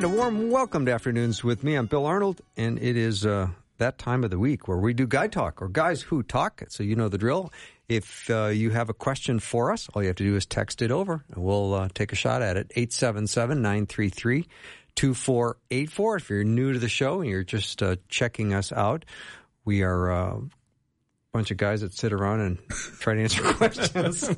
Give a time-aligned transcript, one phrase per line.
[0.00, 1.74] And a warm welcome to Afternoons with me.
[1.74, 5.06] I'm Bill Arnold, and it is uh, that time of the week where we do
[5.06, 6.62] Guy Talk, or Guys Who Talk.
[6.68, 7.52] So you know the drill.
[7.86, 10.80] If uh, you have a question for us, all you have to do is text
[10.80, 12.72] it over, and we'll uh, take a shot at it.
[12.74, 14.48] 877 933
[14.94, 16.16] 2484.
[16.16, 19.04] If you're new to the show and you're just uh, checking us out,
[19.66, 20.36] we are uh,
[21.32, 22.58] bunch of guys that sit around and
[22.98, 24.28] try to answer questions.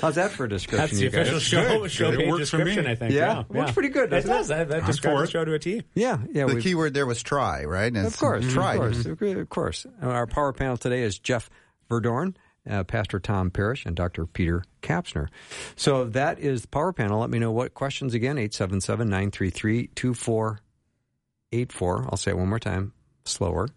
[0.00, 0.78] How's that for a description?
[0.78, 1.28] That's the you guys?
[1.28, 1.90] official show, Good.
[1.92, 2.64] show It page works for me.
[2.64, 3.12] description, I think.
[3.14, 3.44] Yeah?
[3.48, 4.58] Works pretty good, It doesn't it?
[4.58, 5.82] That, that I'm describes the show to a T.
[5.94, 6.46] Yeah, yeah.
[6.46, 7.86] The we've- key word there was try, right?
[7.86, 8.74] And Of it's course, try.
[8.74, 9.86] of course, of course.
[10.02, 11.48] Our power panel today is Jeff
[11.88, 12.34] Verdoorn,
[12.68, 14.26] uh, Pastor Tom Parrish, and Dr.
[14.26, 15.28] Peter Kapsner.
[15.76, 17.20] So that is the power panel.
[17.20, 22.04] Let me know what questions again, 877 933 2484.
[22.10, 22.92] I'll say it one more time,
[23.24, 23.68] slower.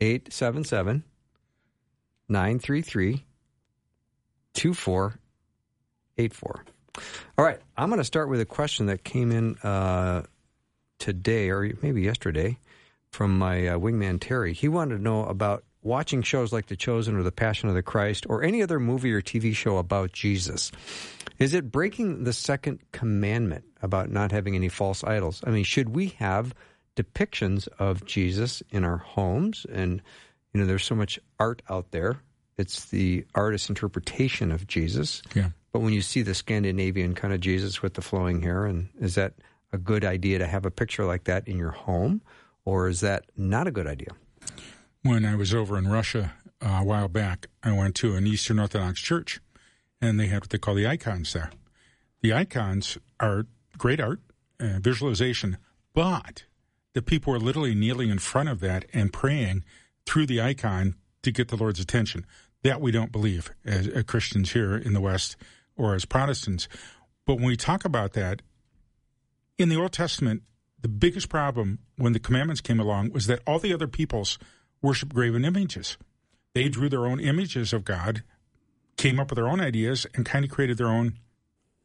[0.00, 1.04] 877
[2.28, 3.24] 933
[4.54, 6.64] 2484.
[7.38, 10.22] All right, I'm going to start with a question that came in uh,
[10.98, 12.58] today or maybe yesterday
[13.10, 14.54] from my uh, wingman Terry.
[14.54, 17.82] He wanted to know about watching shows like The Chosen or The Passion of the
[17.82, 20.72] Christ or any other movie or TV show about Jesus.
[21.38, 25.42] Is it breaking the second commandment about not having any false idols?
[25.46, 26.54] I mean, should we have
[26.96, 29.66] depictions of Jesus in our homes?
[29.70, 30.02] And,
[30.56, 32.16] you know, there's so much art out there.
[32.56, 35.20] It's the artist's interpretation of Jesus.
[35.34, 35.50] Yeah.
[35.70, 39.16] But when you see the Scandinavian kind of Jesus with the flowing hair, and is
[39.16, 39.34] that
[39.70, 42.22] a good idea to have a picture like that in your home,
[42.64, 44.08] or is that not a good idea?
[45.02, 46.32] When I was over in Russia
[46.62, 49.40] uh, a while back, I went to an Eastern Orthodox church,
[50.00, 51.50] and they had what they call the icons there.
[52.22, 53.44] The icons are
[53.76, 54.20] great art,
[54.58, 55.58] uh, visualization,
[55.92, 56.44] but
[56.94, 59.62] the people were literally kneeling in front of that and praying
[60.06, 62.24] through the icon to get the Lord's attention.
[62.62, 65.36] That we don't believe as uh, Christians here in the West
[65.76, 66.68] or as Protestants.
[67.26, 68.42] But when we talk about that,
[69.58, 70.42] in the Old Testament,
[70.80, 74.38] the biggest problem when the commandments came along was that all the other peoples
[74.82, 75.96] worshiped graven images.
[76.54, 78.22] They drew their own images of God,
[78.96, 81.18] came up with their own ideas, and kind of created their own,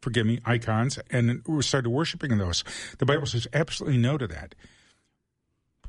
[0.02, 2.64] forgive me, icons, and started worshiping those.
[3.00, 4.56] The Bible says absolutely no to that.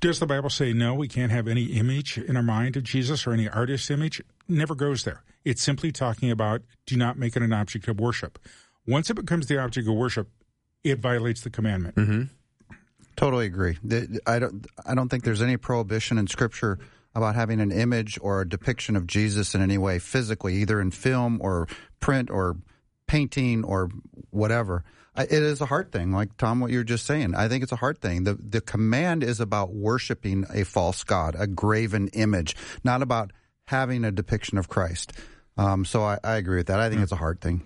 [0.02, 3.24] Does the Bible say no, we can't have any image in our mind of Jesus
[3.24, 4.20] or any artist's image?
[4.48, 5.22] Never goes there.
[5.44, 8.40] It's simply talking about do not make it an object of worship.
[8.84, 10.28] Once it becomes the object of worship,
[10.82, 11.94] it violates the commandment.
[11.94, 12.22] Mm-hmm.
[13.14, 13.78] Totally agree.
[14.26, 14.66] I don't.
[14.84, 16.80] I don't think there's any prohibition in Scripture
[17.14, 20.90] about having an image or a depiction of Jesus in any way physically, either in
[20.90, 21.68] film or
[22.00, 22.56] print or
[23.06, 23.88] painting or
[24.30, 24.82] whatever.
[25.14, 27.34] I- It is a heart thing, like Tom, what you're just saying.
[27.34, 28.24] I think it's a heart thing.
[28.24, 33.32] The the command is about worshiping a false god, a graven image, not about
[33.66, 35.12] having a depiction of Christ.
[35.58, 36.80] Um, so I, I agree with that.
[36.80, 37.62] I think it's a heart thing.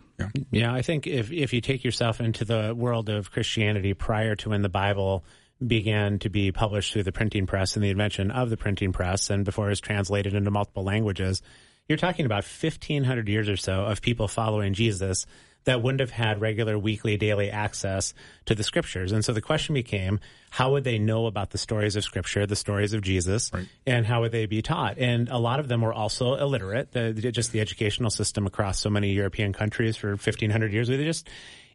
[0.50, 4.48] Yeah, I think if if you take yourself into the world of Christianity prior to
[4.50, 5.24] when the Bible
[5.64, 9.30] began to be published through the printing press and the invention of the printing press,
[9.30, 11.42] and before it was translated into multiple languages,
[11.88, 15.26] you're talking about 1,500 years or so of people following Jesus
[15.66, 18.14] that wouldn't have had regular weekly, daily access
[18.46, 19.12] to the scriptures.
[19.12, 22.56] And so the question became, how would they know about the stories of scripture, the
[22.56, 23.50] stories of Jesus,
[23.84, 24.96] and how would they be taught?
[24.98, 26.92] And a lot of them were also illiterate.
[26.92, 31.28] The, just the educational system across so many European countries for 1500 years, they just,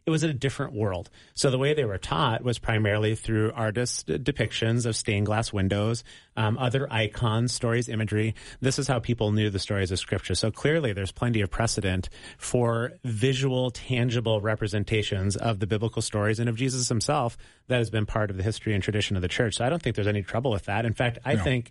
[0.04, 1.10] it was in a different world.
[1.34, 6.02] So the way they were taught was primarily through artist depictions of stained glass windows,
[6.36, 8.34] um, other icons, stories, imagery.
[8.60, 10.34] This is how people knew the stories of scripture.
[10.34, 16.48] So clearly there's plenty of precedent for visual, tangible representations of the biblical stories and
[16.48, 17.36] of Jesus himself
[17.68, 19.56] that has been part of the history and tradition of the church.
[19.56, 20.84] So I don't think there's any trouble with that.
[20.84, 21.44] In fact, I No.
[21.44, 21.70] think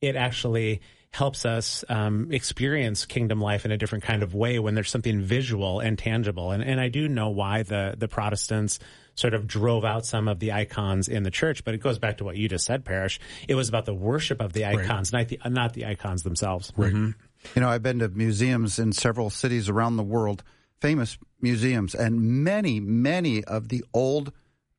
[0.00, 4.74] it actually helps us um, experience kingdom life in a different kind of way when
[4.74, 6.50] there's something visual and tangible.
[6.50, 8.78] And, and I do know why the, the Protestants
[9.14, 12.18] sort of drove out some of the icons in the church, but it goes back
[12.18, 13.18] to what you just said, Parrish.
[13.48, 16.72] It was about the worship of the icons, not the not the icons themselves.
[16.76, 16.92] Right.
[16.92, 17.14] You
[17.56, 20.44] know, I've been to museums in several cities around the world,
[20.80, 24.32] famous museums, and many, many of the old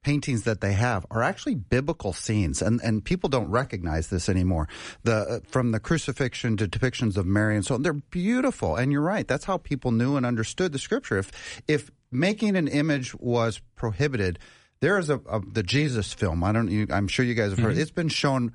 [0.03, 4.67] paintings that they have are actually biblical scenes, and, and people don't recognize this anymore.
[5.03, 8.75] The uh, from the crucifixion to depictions of Mary and so on, they're beautiful.
[8.75, 11.17] And you're right, that's how people knew and understood the scripture.
[11.17, 14.39] If if making an image was prohibited,
[14.81, 16.41] There is a, a the Jesus film.
[16.43, 16.71] I don't.
[16.71, 17.77] You, I'm sure you guys have heard.
[17.77, 18.53] It's been shown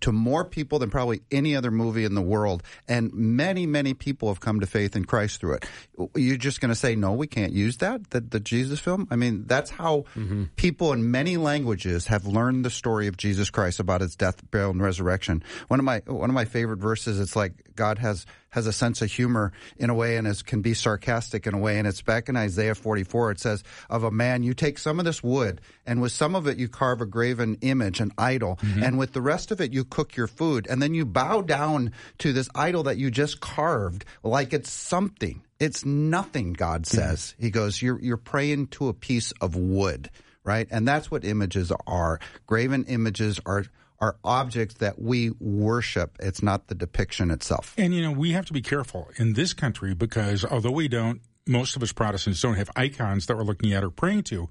[0.00, 4.28] to more people than probably any other movie in the world, and many, many people
[4.28, 5.66] have come to faith in Christ through it.
[6.14, 7.12] You're just going to say no?
[7.12, 8.10] We can't use that.
[8.10, 9.08] The, the Jesus film.
[9.10, 10.44] I mean, that's how mm-hmm.
[10.56, 14.70] people in many languages have learned the story of Jesus Christ about his death, burial,
[14.70, 15.42] and resurrection.
[15.68, 17.18] One of my one of my favorite verses.
[17.18, 20.62] It's like God has has a sense of humor in a way and is, can
[20.62, 21.76] be sarcastic in a way.
[21.76, 23.32] And it's back in Isaiah 44.
[23.32, 26.46] It says, of a man, you take some of this wood and with some of
[26.46, 28.60] it you carve a graven image, an idol.
[28.62, 28.84] Mm-hmm.
[28.84, 30.68] And with the rest of it you cook your food.
[30.70, 35.42] And then you bow down to this idol that you just carved like it's something.
[35.58, 36.96] It's nothing, God mm-hmm.
[36.96, 37.34] says.
[37.40, 40.10] He goes, you're, you're praying to a piece of wood,
[40.44, 40.68] right?
[40.70, 42.20] And that's what images are.
[42.46, 43.64] Graven images are,
[44.04, 46.18] are objects that we worship.
[46.20, 47.74] It's not the depiction itself.
[47.78, 51.22] And you know, we have to be careful in this country because although we don't,
[51.46, 54.50] most of us Protestants don't have icons that we're looking at or praying to.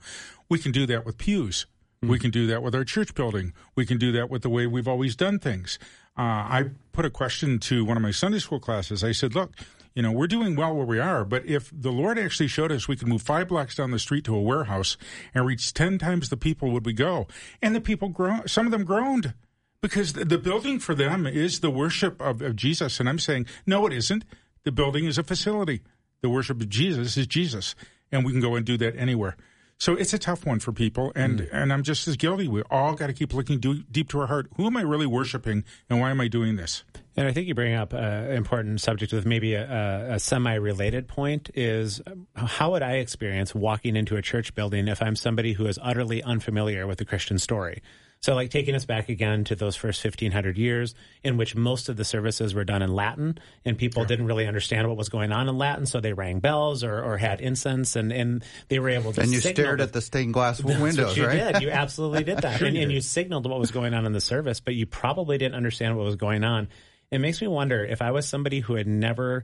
[0.50, 1.68] We can do that with pews.
[2.02, 3.54] We can do that with our church building.
[3.76, 5.80] We can do that with the way we've always done things.
[6.18, 9.04] Uh, I put a question to one of my Sunday school classes.
[9.04, 9.56] I said, look,
[9.96, 12.88] you know, we're doing well where we are, but if the Lord actually showed us
[12.88, 14.98] we could move five blocks down the street to a warehouse
[15.34, 17.28] and reach 10 times the people, would we go?
[17.62, 19.34] And the people groaned, some of them groaned
[19.83, 23.01] because the, building for them is the worship of, of Jesus.
[23.01, 24.24] And I'm saying, no, it isn't.
[24.63, 25.81] The building is a facility.
[26.21, 27.75] The worship of Jesus is Jesus.
[28.09, 29.35] And we can go and do that anywhere.
[29.77, 32.47] So it's a tough one for people, and and I'm just as guilty.
[32.47, 34.47] We all got to keep looking do, deep to our heart.
[34.56, 36.85] Who am I really worshiping, and why am I doing this?
[37.18, 41.50] And I think you bring up an important subject with maybe a, a, semi-related point
[41.53, 45.65] is um, how would I experience walking into a church building if I'm somebody who
[45.65, 47.81] is utterly unfamiliar with the Christian story?
[48.24, 51.98] So, like taking us back again to those first 1500 years in which most of
[51.98, 55.50] the services were done in Latin and people didn't really understand what was going on
[55.50, 55.86] in Latin.
[55.86, 59.30] So they rang bells or, or had incense and, and they were able to And
[59.30, 61.52] you signal stared at the stained glass that's windows, what you right?
[61.52, 61.64] did.
[61.64, 62.54] You absolutely did that.
[62.60, 64.86] Sure and, you and you signaled what was going on in the service, but you
[64.86, 66.69] probably didn't understand what was going on.
[67.12, 69.44] It makes me wonder if I was somebody who had never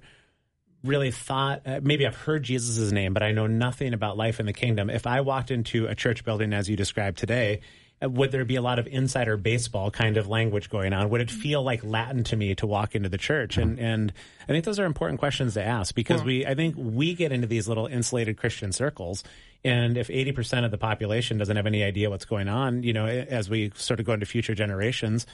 [0.85, 4.45] really thought, uh, maybe I've heard Jesus' name, but I know nothing about life in
[4.45, 4.89] the kingdom.
[4.89, 7.59] If I walked into a church building as you described today,
[8.01, 11.09] would there be a lot of insider baseball kind of language going on?
[11.09, 11.39] Would it mm-hmm.
[11.39, 13.57] feel like Latin to me to walk into the church?
[13.57, 13.85] And mm-hmm.
[13.85, 14.13] and
[14.43, 17.47] I think those are important questions to ask because we I think we get into
[17.47, 19.23] these little insulated Christian circles,
[19.63, 22.93] and if eighty percent of the population doesn't have any idea what's going on, you
[22.93, 25.25] know, as we sort of go into future generations,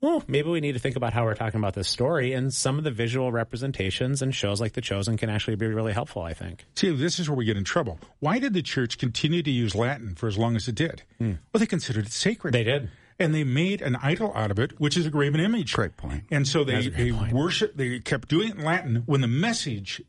[0.00, 2.78] well, maybe we need to think about how we're talking about this story, and some
[2.78, 6.22] of the visual representations and shows like The Chosen can actually be really helpful.
[6.22, 6.64] I think.
[6.74, 7.98] See, this is where we get in trouble.
[8.20, 11.02] Why did the church continue to use Latin for as long as it did?
[11.18, 11.32] Hmm.
[11.52, 12.54] Well, they considered it sacred.
[12.54, 12.90] They did.
[13.18, 15.74] and they made an idol out of it, which is a graven image.
[15.74, 16.24] Great point.
[16.30, 17.76] And so they, That's they worship.
[17.76, 20.00] They kept doing it in Latin when the message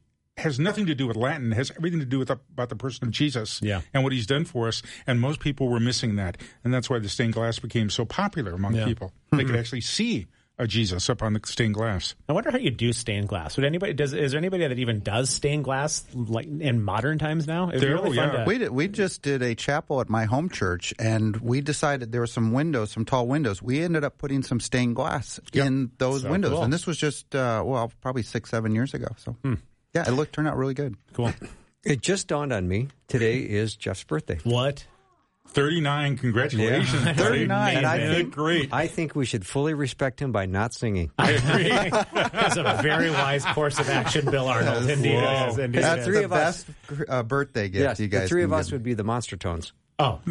[0.42, 1.52] has nothing to do with Latin.
[1.52, 3.82] Has everything to do with the, about the person of Jesus Yeah.
[3.94, 4.82] and what He's done for us.
[5.08, 8.52] And most people were missing that, and that's why the stained glass became so popular
[8.54, 8.86] among Yeah.
[8.86, 9.14] people.
[9.32, 10.28] They could actually see
[10.60, 12.14] a Jesus up on the stained glass.
[12.30, 13.56] I wonder how you do stained glass.
[13.58, 14.14] Would anybody does?
[14.14, 17.70] Is there anybody that even does stained glass like in modern times now?
[17.70, 18.44] It'd There- really oh, fun yeah.
[18.44, 18.46] to.
[18.46, 22.22] We did, we just did a chapel at my home church, and we decided there
[22.22, 23.60] were some windows, some tall windows.
[23.60, 26.64] We ended up putting some stained glass in those So windows, cool.
[26.64, 29.08] and this was just uh, well, probably six, seven years ago.
[29.18, 29.36] So
[29.94, 30.96] yeah, it looked turned out really good.
[31.14, 31.34] Cool.
[31.84, 34.40] It just dawned on me today is Jeff's birthday.
[34.44, 34.86] What?
[35.48, 37.04] 39, congratulations.
[37.04, 37.18] buddy.
[37.18, 38.70] 39, and I You did think- great.
[38.74, 41.12] I think we should fully respect him by not singing.
[41.18, 41.70] I agree.
[41.70, 44.90] That's a very wise course of action, Bill Arnold.
[44.90, 45.58] Indeed, it is.
[45.58, 48.22] Indeed, it That's three the of us- best uh, birthday gift yes, you guys.
[48.24, 48.74] the three of us give.
[48.74, 49.74] would be the Monster Tones.
[50.00, 50.22] Oh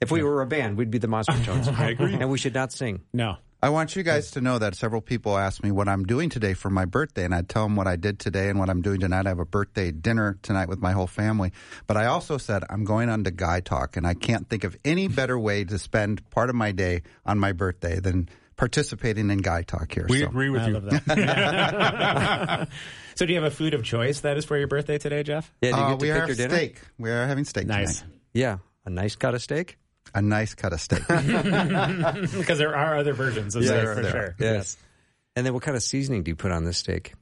[0.00, 1.68] If we were a band, we'd be the Monster Tones.
[1.78, 2.14] I agree.
[2.14, 3.02] And we should not sing.
[3.12, 3.36] no.
[3.64, 6.52] I want you guys to know that several people ask me what I'm doing today
[6.52, 9.00] for my birthday, and I tell them what I did today and what I'm doing
[9.00, 9.24] tonight.
[9.24, 11.50] I have a birthday dinner tonight with my whole family.
[11.86, 14.76] But I also said I'm going on to Guy Talk, and I can't think of
[14.84, 19.38] any better way to spend part of my day on my birthday than participating in
[19.38, 20.04] Guy Talk here.
[20.10, 20.74] we So- agree with I you.
[20.80, 22.68] love that.
[23.14, 25.50] so, do you have a food of choice that is for your birthday today, Jeff?
[25.62, 26.54] Yeah, do you Uh, get to we pick are your dinner?
[26.54, 26.80] steak.
[26.98, 28.00] We are having steak Nice.
[28.00, 28.14] tonight.
[28.34, 29.78] Yeah, a nice cut of steak.
[30.14, 31.02] A nice cut of steak.
[31.08, 34.20] Because there are other versions of Yeah, steak for there sure.
[34.20, 34.34] are.
[34.38, 34.76] Yes.
[35.36, 37.14] And then what kind of seasoning do you put on this steak?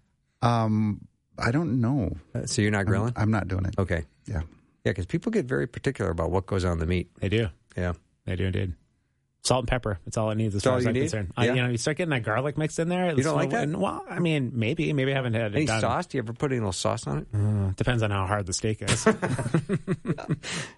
[0.43, 1.07] um,
[1.39, 2.15] I don't know.
[2.35, 3.15] Uh, so you're not grilling?
[3.17, 3.75] I'm not doing it.
[3.79, 4.05] Okay.
[4.27, 4.43] Yeah.
[4.85, 7.09] Yeah, because people get very particular about what goes on the meat.
[7.21, 7.49] They do.
[7.77, 7.95] Yeah.
[8.27, 8.75] They do indeed.
[9.45, 9.99] Salt and pepper.
[10.05, 11.01] That's all it needs as That's far all as you I'm need?
[11.01, 11.33] concerned.
[11.37, 11.43] Yeah.
[11.43, 13.13] I, you know, you start getting that garlic mixed in there.
[13.13, 13.69] You don't like that?
[13.69, 14.93] Well, I mean, maybe.
[14.93, 15.81] Maybe I haven't had Any it done.
[15.81, 16.07] sauce?
[16.07, 17.27] Do you ever put any little sauce on it?
[17.35, 19.05] Uh, depends on how hard the steak is.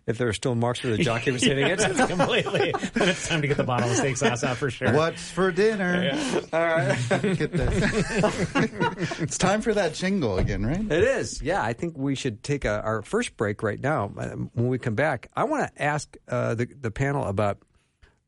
[0.06, 1.80] If there are still marks where the jockey was hitting it?
[1.80, 2.73] It's completely.
[2.92, 4.92] Then it's time to get the bottle of steak sauce out for sure.
[4.92, 6.11] What's for dinner?
[6.52, 6.99] All right.
[7.09, 9.16] Get that.
[9.21, 10.80] it's time for that jingle again, right?
[10.80, 11.40] It is.
[11.42, 14.12] Yeah, I think we should take a, our first break right now.
[14.16, 17.59] Uh, When we come back, I want to ask uh, the, the panel about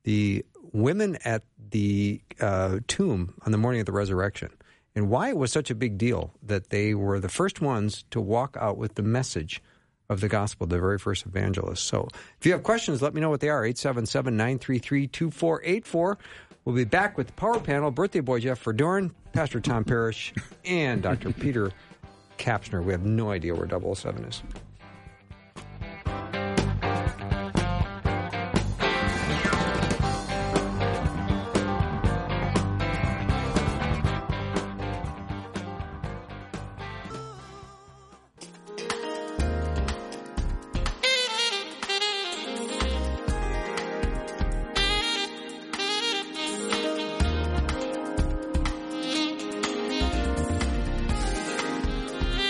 [0.07, 4.51] the women at the uh, tomb on the morning of the resurrection
[4.95, 8.21] and why it was such a big deal that they were the first ones to
[8.21, 9.61] walk out with the message
[10.09, 11.83] of the gospel, the very first evangelists.
[11.83, 12.09] So
[12.39, 16.19] if you have questions, let me know what they are 877 933 2484.
[16.65, 20.33] We'll be back with the power panel, birthday boy Jeff Verdoorn, Pastor Tom Parrish,
[20.65, 21.33] and Dr.
[21.33, 21.73] Peter
[22.39, 22.83] Kapsner.
[22.83, 24.43] We have no idea where 007 is.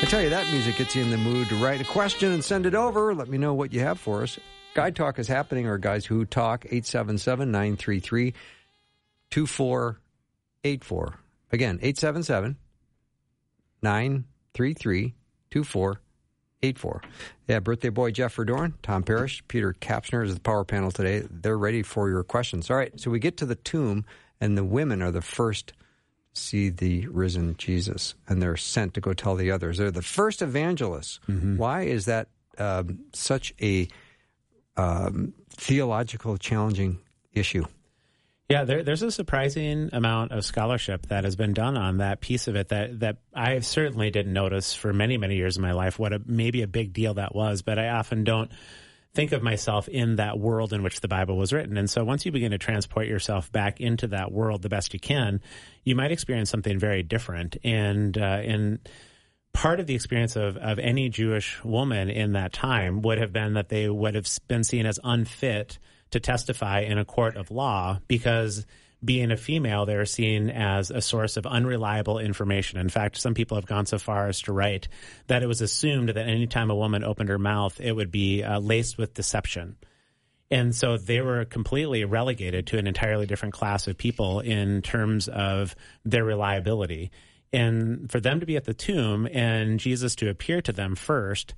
[0.08, 2.64] Tell you, that music gets you in the mood to write a question and send
[2.64, 3.12] it over.
[3.12, 4.38] Let me know what you have for us.
[4.72, 8.32] Guy Talk is happening, or Guys Who Talk, 877 933
[9.30, 11.18] 2484.
[11.50, 12.56] Again, 877
[13.82, 15.14] 933
[15.50, 17.02] 2484.
[17.48, 21.26] Yeah, birthday boy Jeff Verdoorn, Tom Parrish, Peter Kapsner is the power panel today.
[21.28, 22.70] They're ready for your questions.
[22.70, 24.04] All right, so we get to the tomb,
[24.40, 25.72] and the women are the first
[26.36, 29.78] see the risen Jesus, and they're sent to go tell the others.
[29.78, 31.20] They're the first evangelists.
[31.56, 32.28] Why is that
[32.58, 33.88] um, such a
[34.76, 36.98] um, theological challenging
[37.32, 37.64] issue?
[38.48, 42.46] Yeah, there, there's a surprising amount of scholarship that has been done on that piece
[42.46, 45.98] of it that, that I certainly didn't notice for many, many years of my life
[45.98, 48.52] what a, maybe a big deal that was, but I often don't
[49.16, 51.76] think of myself in that world in which the Bible was written.
[51.76, 55.00] And so once you begin to transport yourself back into that world the best you
[55.00, 55.40] can,
[55.82, 57.56] you might experience something very different.
[57.64, 58.78] And, uh, and,
[59.52, 63.54] part of the experience of, of any Jewish woman in that time would have been
[63.54, 65.78] that they would have been seen as unfit
[66.10, 68.66] to testify in a court of law because
[69.06, 72.78] being a female, they're seen as a source of unreliable information.
[72.78, 74.88] In fact, some people have gone so far as to write
[75.28, 78.58] that it was assumed that anytime a woman opened her mouth, it would be uh,
[78.58, 79.76] laced with deception.
[80.50, 85.28] And so they were completely relegated to an entirely different class of people in terms
[85.28, 87.10] of their reliability.
[87.52, 91.54] And for them to be at the tomb and Jesus to appear to them first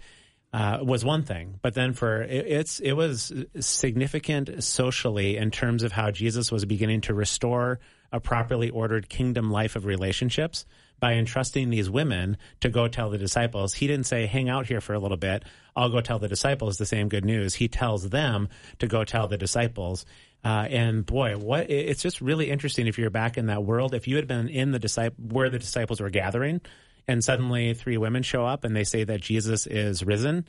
[0.52, 5.82] uh, was one thing, but then for it, it's it was significant socially in terms
[5.82, 7.80] of how Jesus was beginning to restore
[8.12, 10.64] a properly ordered kingdom life of relationships
[11.00, 13.74] by entrusting these women to go tell the disciples.
[13.74, 15.44] He didn't say, hang out here for a little bit.
[15.76, 17.54] I'll go tell the disciples the same good news.
[17.54, 18.48] He tells them
[18.80, 20.06] to go tell the disciples.
[20.44, 23.94] Uh, and boy, what it's just really interesting if you're back in that world.
[23.94, 26.60] If you had been in the disciple where the disciples were gathering,
[27.08, 30.46] and suddenly three women show up and they say that Jesus is risen,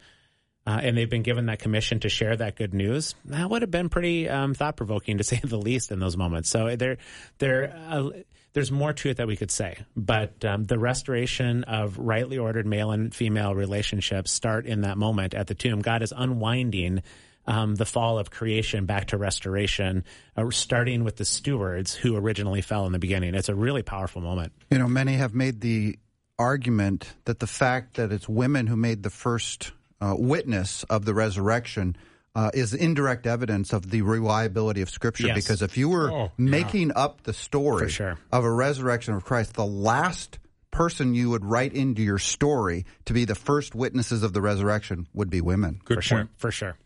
[0.67, 3.71] uh, and they've been given that commission to share that good news, that would have
[3.71, 6.49] been pretty um, thought provoking to say the least in those moments.
[6.49, 6.97] So there,
[7.39, 8.09] there, uh,
[8.53, 12.67] there's more to it that we could say, but um, the restoration of rightly ordered
[12.67, 15.81] male and female relationships start in that moment at the tomb.
[15.81, 17.01] God is unwinding.
[17.47, 20.03] Um, the fall of creation back to restoration,
[20.37, 23.33] uh, starting with the stewards who originally fell in the beginning.
[23.33, 24.51] It's a really powerful moment.
[24.69, 25.97] You know, many have made the
[26.39, 31.13] argument that the fact that it's women who made the first uh, witness of the
[31.13, 31.95] resurrection
[32.35, 35.27] uh, is indirect evidence of the reliability of Scripture.
[35.27, 35.35] Yes.
[35.35, 36.29] Because if you were Oh, yeah.
[36.37, 38.17] making up the story sure.
[38.31, 40.39] of a resurrection of Christ, the last
[40.71, 45.07] person you would write into your story to be the first witnesses of the resurrection
[45.13, 45.81] would be women.
[45.83, 46.17] Good For sure.
[46.19, 46.29] point.
[46.37, 46.77] For sure.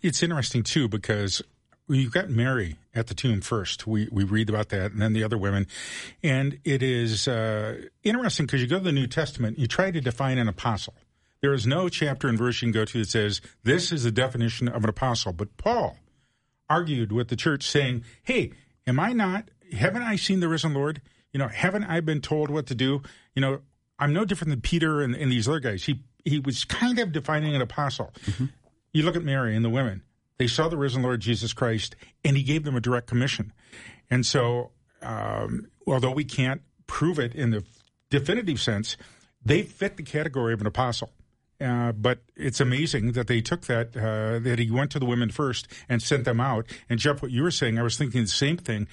[0.00, 1.42] It's interesting too because
[2.00, 3.86] you've got Mary at the tomb first.
[3.86, 5.66] We we read about that, and then the other women,
[6.22, 10.00] and it is uh, interesting because you go to the New Testament, you try to
[10.00, 10.94] define an apostle.
[11.40, 14.12] There is no chapter and verse you can go to that says this is the
[14.12, 15.32] definition of an apostle.
[15.32, 15.96] But Paul
[16.70, 18.52] argued with the church, saying, "Hey,
[18.86, 19.50] am I not?
[19.72, 21.00] Haven't I seen the risen Lord?
[21.32, 23.02] You know, haven't I been told what to do?
[23.34, 23.60] You know,
[23.98, 25.84] I'm no different than Peter and, and these other guys.
[25.84, 28.12] He he was kind of defining an apostle.
[28.92, 30.02] You look at Mary and the women;
[30.38, 33.52] they saw the risen Lord Jesus Christ, and He gave them a direct commission.
[34.10, 34.70] And so,
[35.00, 37.64] um, although we can't prove it in the
[38.10, 38.96] definitive sense,
[39.44, 41.10] they fit the category of an apostle.
[41.60, 45.30] Uh, but it's amazing that they took that, uh, that he went to the women
[45.30, 46.66] first and sent them out.
[46.90, 48.88] And Jeff, what you were saying, I was thinking the same thing.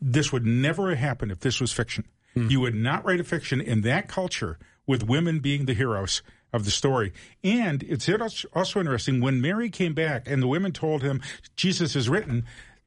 [0.00, 2.04] This would never have happened if this was fiction.
[2.34, 2.50] Mm.
[2.50, 6.64] You would not write a fiction in that culture with women being the heroes of
[6.64, 7.12] the story.
[7.44, 8.08] And it's
[8.54, 11.20] also interesting when Mary came back and the women told him
[11.56, 12.44] Jesus is written,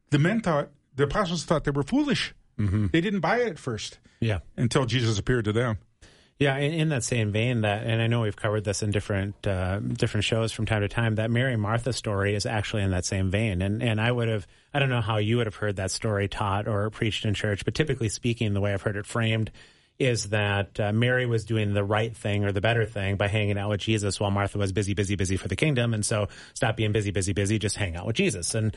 [0.09, 2.33] the men thought, the apostles thought they were foolish.
[2.59, 2.87] Mm-hmm.
[2.91, 3.99] They didn't buy it at first.
[4.19, 4.39] Yeah.
[4.57, 5.77] Until Jesus appeared to them.
[6.41, 9.45] Yeah, in, in, that same vein, that, and I know we've covered this in different
[9.45, 11.13] uh, different shows from time to time.
[11.13, 14.47] That Mary Martha story is actually in that same vein, and and I would have,
[14.73, 17.63] I don't know how you would have heard that story taught or preached in church,
[17.63, 19.51] but typically speaking, the way I've heard it framed
[19.99, 23.57] is that uh, Mary was doing the right thing or the better thing by hanging
[23.57, 26.75] out with Jesus while Martha was busy, busy, busy for the kingdom, and so stop
[26.75, 28.55] being busy, busy, busy, just hang out with Jesus.
[28.55, 28.75] And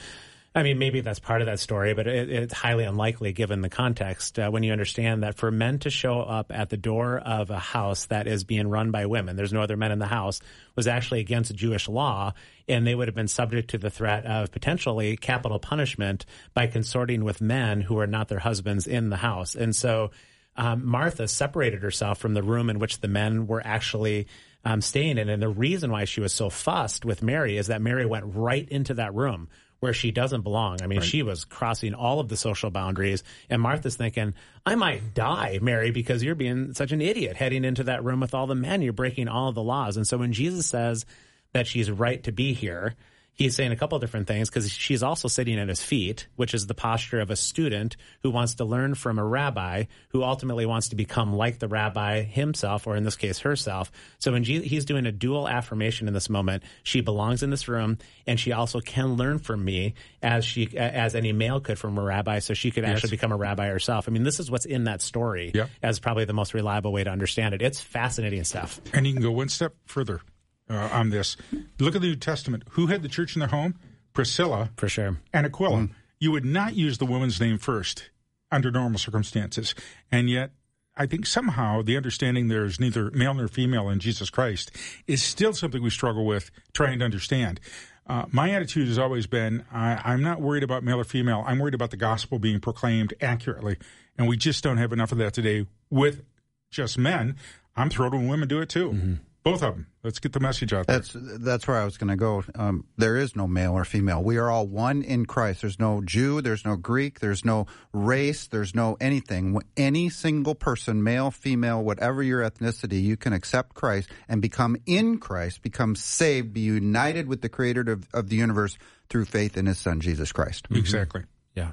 [0.57, 3.69] I mean, maybe that's part of that story, but it, it's highly unlikely given the
[3.69, 7.51] context uh, when you understand that for men to show up at the door of
[7.51, 10.41] a house that is being run by women, there's no other men in the house,
[10.77, 12.35] was actually against Jewish law,
[12.69, 17.25] and they would have been subject to the threat of potentially capital punishment by consorting
[17.25, 19.57] with men who are not their husbands in the house.
[19.57, 20.13] And so
[20.57, 24.27] um, Martha separated herself from the room in which the men were actually
[24.65, 25.29] um, staying in.
[25.29, 28.69] And the reason why she was so fussed with Mary is that Mary went right
[28.69, 29.49] into that room
[29.81, 30.81] where she doesn't belong.
[30.81, 31.07] I mean, right.
[31.07, 33.23] she was crossing all of the social boundaries.
[33.51, 34.33] And Martha's thinking,
[34.65, 38.33] I might die, Mary, because you're being such an idiot heading into that room with
[38.33, 38.81] all the men.
[38.81, 39.99] You're breaking all of the laws.
[39.99, 41.05] And so when Jesus says
[41.53, 42.95] that she's right to be here,
[43.35, 46.67] he's saying a couple different things because she's also sitting at his feet, which is
[46.67, 50.89] the posture of a student who wants to learn from a rabbi who ultimately wants
[50.89, 53.91] to become like the rabbi himself, or in this case, herself.
[54.19, 57.99] So when he's doing a dual affirmation in this moment, she belongs in this room
[58.27, 62.03] and she also can learn from me as she, as any male could from a
[62.03, 62.39] rabbi.
[62.39, 62.93] So she could yes.
[62.97, 64.09] actually become a rabbi herself.
[64.09, 65.71] I mean, this is what's in that story yep.
[65.83, 67.63] as probably the most reliable way to understand it.
[67.63, 68.81] It's fascinating stuff.
[68.93, 70.21] And you can go one step further
[70.69, 71.37] uh, on this.
[71.79, 72.65] Look at the New Testament.
[72.71, 73.75] Who had the church in their home?
[74.13, 74.71] Priscilla.
[74.77, 75.19] For sure.
[75.33, 75.77] And Aquila.
[75.77, 75.91] Mm.
[76.19, 78.11] You would not use the woman's name first
[78.51, 79.75] under normal circumstances.
[80.11, 80.53] And yet,
[80.97, 84.71] I think somehow the understanding there's neither male nor female in Jesus Christ
[85.07, 87.61] is still something we struggle with trying to understand.
[88.07, 91.43] Uh, my attitude has always been I, am not worried about male or female.
[91.47, 93.77] I'm worried about the gospel being proclaimed accurately.
[94.17, 96.23] And we just don't have enough of that today with
[96.71, 97.37] just men.
[97.77, 98.91] I'm thrilled when women do it too.
[98.91, 99.15] Mm-hmm.
[99.45, 99.87] Both of them.
[100.03, 100.99] Let's get the message out there.
[100.99, 102.43] That's that's where I was going to go.
[102.55, 104.23] Um, there is no male or female.
[104.23, 105.61] We are all one in Christ.
[105.61, 106.41] There's no Jew.
[106.41, 107.21] There's no Greek.
[107.21, 108.47] There's no race.
[108.47, 109.61] There's no anything.
[109.77, 115.19] Any single person, male, female, whatever your ethnicity, you can accept Christ and become in
[115.19, 118.79] Christ, become saved, be united with the Creator of, of the universe
[119.11, 120.69] through faith in His Son Jesus Christ.
[120.71, 121.23] Exactly.
[121.55, 121.73] Yeah.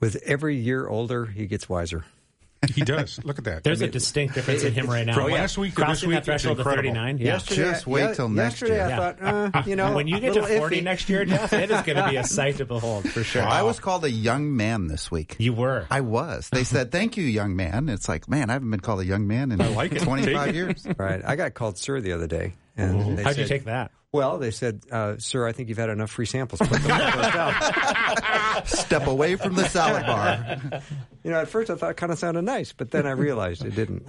[0.00, 2.04] With every year older, he gets wiser.
[2.70, 3.20] He does.
[3.24, 3.64] Look at that.
[3.64, 5.14] There's I mean, a distinct difference in him right now.
[5.14, 7.18] From last week to this week, that threshold to 39.
[7.18, 7.24] Yeah.
[7.24, 8.84] Yesterday, Just wait till next yesterday year.
[8.84, 10.82] I thought, uh, you know, when you get to 40 iffy.
[10.82, 13.42] next year, Jeff, it is going to be a sight to behold for sure.
[13.42, 15.36] I was called a young man this week.
[15.38, 15.86] You were.
[15.90, 16.48] I was.
[16.50, 19.26] They said, "Thank you, young man." It's like, man, I haven't been called a young
[19.26, 20.86] man in like 25 years.
[20.98, 21.22] Right.
[21.24, 22.54] I got called sir the other day.
[22.76, 23.90] And How'd said, you take that?
[24.14, 26.60] Well, they said, uh, "Sir, I think you've had enough free samples.
[28.64, 30.82] Step away from the salad bar."
[31.24, 33.64] You know, at first I thought it kind of sounded nice, but then I realized
[33.64, 34.04] it didn't.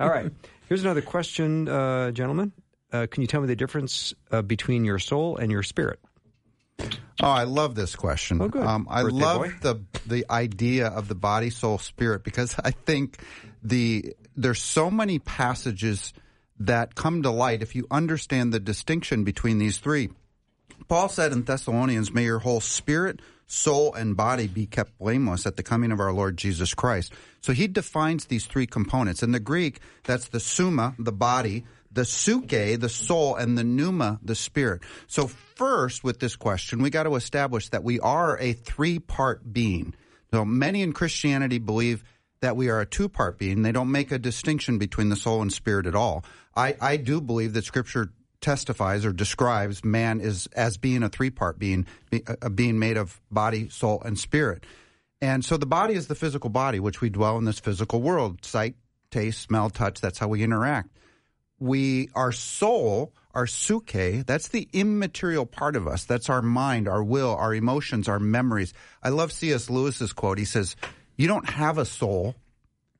[0.00, 0.32] All right,
[0.66, 2.52] here's another question, uh, gentlemen.
[2.90, 6.00] Uh, can you tell me the difference uh, between your soul and your spirit?
[6.80, 8.40] Oh, I love this question.
[8.40, 8.64] Oh, good.
[8.64, 9.52] Um, I Birthday love boy.
[9.60, 13.18] the the idea of the body, soul, spirit because I think
[13.62, 16.14] the there's so many passages
[16.58, 20.10] that come to light if you understand the distinction between these three.
[20.88, 25.56] Paul said in Thessalonians, May your whole spirit, soul, and body be kept blameless at
[25.56, 27.12] the coming of our Lord Jesus Christ.
[27.40, 29.22] So he defines these three components.
[29.22, 34.18] In the Greek, that's the soma, the body, the psuche, the soul, and the pneuma,
[34.22, 34.82] the spirit.
[35.06, 39.52] So first, with this question, we got to establish that we are a three part
[39.52, 39.94] being.
[40.32, 42.02] So many in Christianity believe
[42.44, 43.62] that we are a two part being.
[43.62, 46.24] They don't make a distinction between the soul and spirit at all.
[46.54, 51.30] I, I do believe that Scripture testifies or describes man is as being a three
[51.30, 51.86] part being,
[52.42, 54.64] a being made of body, soul, and spirit.
[55.22, 58.44] And so the body is the physical body, which we dwell in this physical world
[58.44, 58.74] sight,
[59.10, 60.02] taste, smell, touch.
[60.02, 60.90] That's how we interact.
[61.58, 66.04] We, our soul, our psuche, that's the immaterial part of us.
[66.04, 68.74] That's our mind, our will, our emotions, our memories.
[69.02, 69.70] I love C.S.
[69.70, 70.36] Lewis's quote.
[70.36, 70.76] He says,
[71.16, 72.34] you don't have a soul.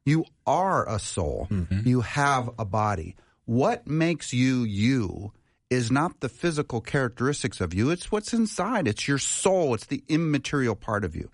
[0.05, 1.48] You are a soul.
[1.50, 1.88] Mm-hmm.
[1.88, 3.16] You have a body.
[3.46, 5.33] What makes you you
[5.70, 7.90] is not the physical characteristics of you.
[7.90, 8.87] It's what's inside.
[8.87, 9.74] It's your soul.
[9.74, 11.31] It's the immaterial part of you.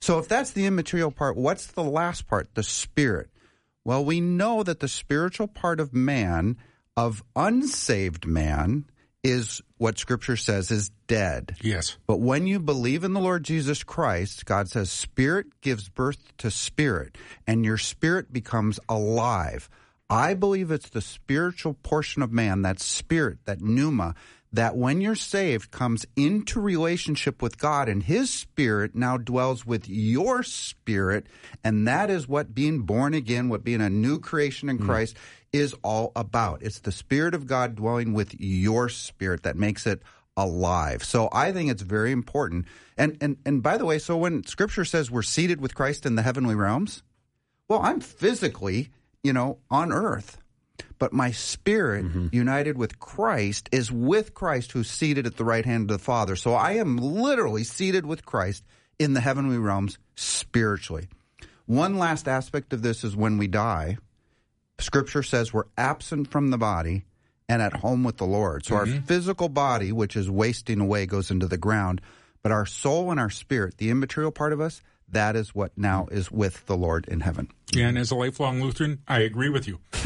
[0.00, 2.54] So if that's the immaterial part, what's the last part?
[2.54, 3.30] The spirit.
[3.84, 6.56] Well, we know that the spiritual part of man
[6.96, 8.84] of unsaved man
[9.24, 11.56] is what scripture says is dead.
[11.62, 11.96] Yes.
[12.06, 16.50] But when you believe in the Lord Jesus Christ, God says spirit gives birth to
[16.50, 19.68] spirit and your spirit becomes alive.
[20.10, 24.14] I believe it's the spiritual portion of man, that spirit, that pneuma,
[24.54, 29.88] that when you're saved comes into relationship with God and his spirit now dwells with
[29.88, 31.26] your spirit.
[31.64, 34.86] And that is what being born again, what being a new creation in hmm.
[34.86, 35.16] Christ
[35.52, 36.62] is all about.
[36.62, 40.02] It's the spirit of God dwelling with your spirit that makes it
[40.36, 41.04] alive.
[41.04, 42.66] So I think it's very important.
[42.96, 46.14] And and and by the way, so when scripture says we're seated with Christ in
[46.14, 47.02] the heavenly realms,
[47.68, 48.90] well, I'm physically,
[49.22, 50.38] you know, on earth.
[50.98, 52.28] But my spirit, mm-hmm.
[52.32, 56.36] united with Christ, is with Christ who's seated at the right hand of the Father.
[56.36, 58.64] So I am literally seated with Christ
[58.98, 61.08] in the heavenly realms spiritually.
[61.66, 63.98] One last aspect of this is when we die,
[64.78, 67.04] Scripture says we're absent from the body
[67.48, 68.64] and at home with the Lord.
[68.64, 69.04] So our mm-hmm.
[69.04, 72.00] physical body, which is wasting away, goes into the ground.
[72.42, 76.06] But our soul and our spirit, the immaterial part of us, that is what now
[76.10, 77.50] is with the Lord in heaven.
[77.76, 79.78] And as a lifelong Lutheran, I agree with you.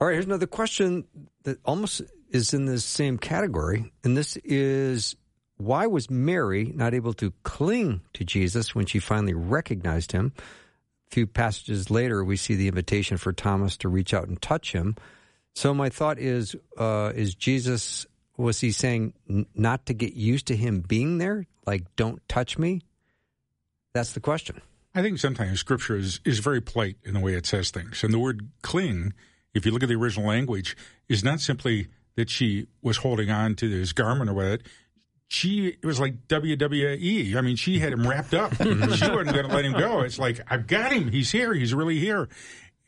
[0.00, 1.04] All right, here's another question
[1.42, 3.92] that almost is in the same category.
[4.04, 5.16] And this is
[5.56, 10.32] why was Mary not able to cling to Jesus when she finally recognized him?
[11.10, 14.72] A few passages later, we see the invitation for Thomas to reach out and touch
[14.72, 14.94] him.
[15.54, 20.46] So my thought is, uh, is Jesus, was he saying n- not to get used
[20.46, 21.46] to him being there?
[21.68, 22.80] Like, don't touch me?
[23.92, 24.62] That's the question.
[24.94, 28.02] I think sometimes Scripture is, is very polite in the way it says things.
[28.02, 29.12] And the word cling,
[29.52, 30.78] if you look at the original language,
[31.10, 34.62] is not simply that she was holding on to his garment or what.
[35.28, 37.34] She it was like WWE.
[37.34, 38.54] I mean, she had him wrapped up.
[38.62, 40.00] she wasn't going to let him go.
[40.00, 41.12] It's like I've got him.
[41.12, 41.52] He's here.
[41.52, 42.30] He's really here.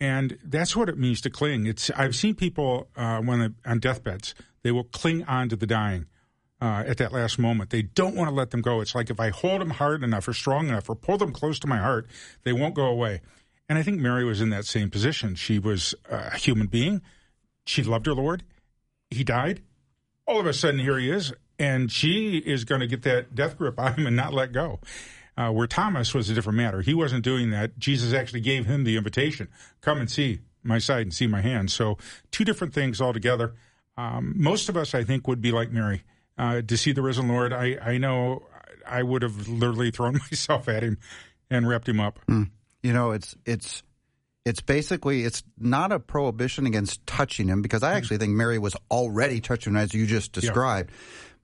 [0.01, 1.67] And that's what it means to cling.
[1.67, 6.07] It's I've seen people uh, when on deathbeds they will cling on to the dying
[6.61, 7.71] uh, at that last moment.
[7.71, 8.81] They don't want to let them go.
[8.81, 11.59] It's like if I hold them hard enough or strong enough or pull them close
[11.61, 12.07] to my heart,
[12.45, 13.21] they won't go away.
[13.69, 15.37] And I think Mary was in that same position.
[15.37, 17.03] She was a human being.
[17.65, 18.43] She loved her Lord.
[19.11, 19.63] He died.
[20.27, 23.57] All of a sudden, here he is, and she is going to get that death
[23.57, 24.81] grip on him and not let go.
[25.37, 26.83] Uh, where Thomas was a different matter.
[26.83, 27.79] He wasn't doing that.
[27.79, 29.49] Jesus actually gave him the invitation
[29.81, 31.71] come and see my side and see my hand.
[31.71, 31.97] So,
[32.31, 33.55] two different things altogether.
[33.97, 36.03] Um, most of us, I think, would be like Mary
[36.41, 37.53] uh, to see the risen Lord.
[37.53, 38.45] I, I know
[38.87, 40.97] I would have literally thrown myself at him
[41.51, 42.19] and wrapped him up.
[42.83, 43.83] You know, it's it's
[44.47, 48.75] it's basically it's not a prohibition against touching him because I actually think Mary was
[48.91, 50.91] already touching him as you just described.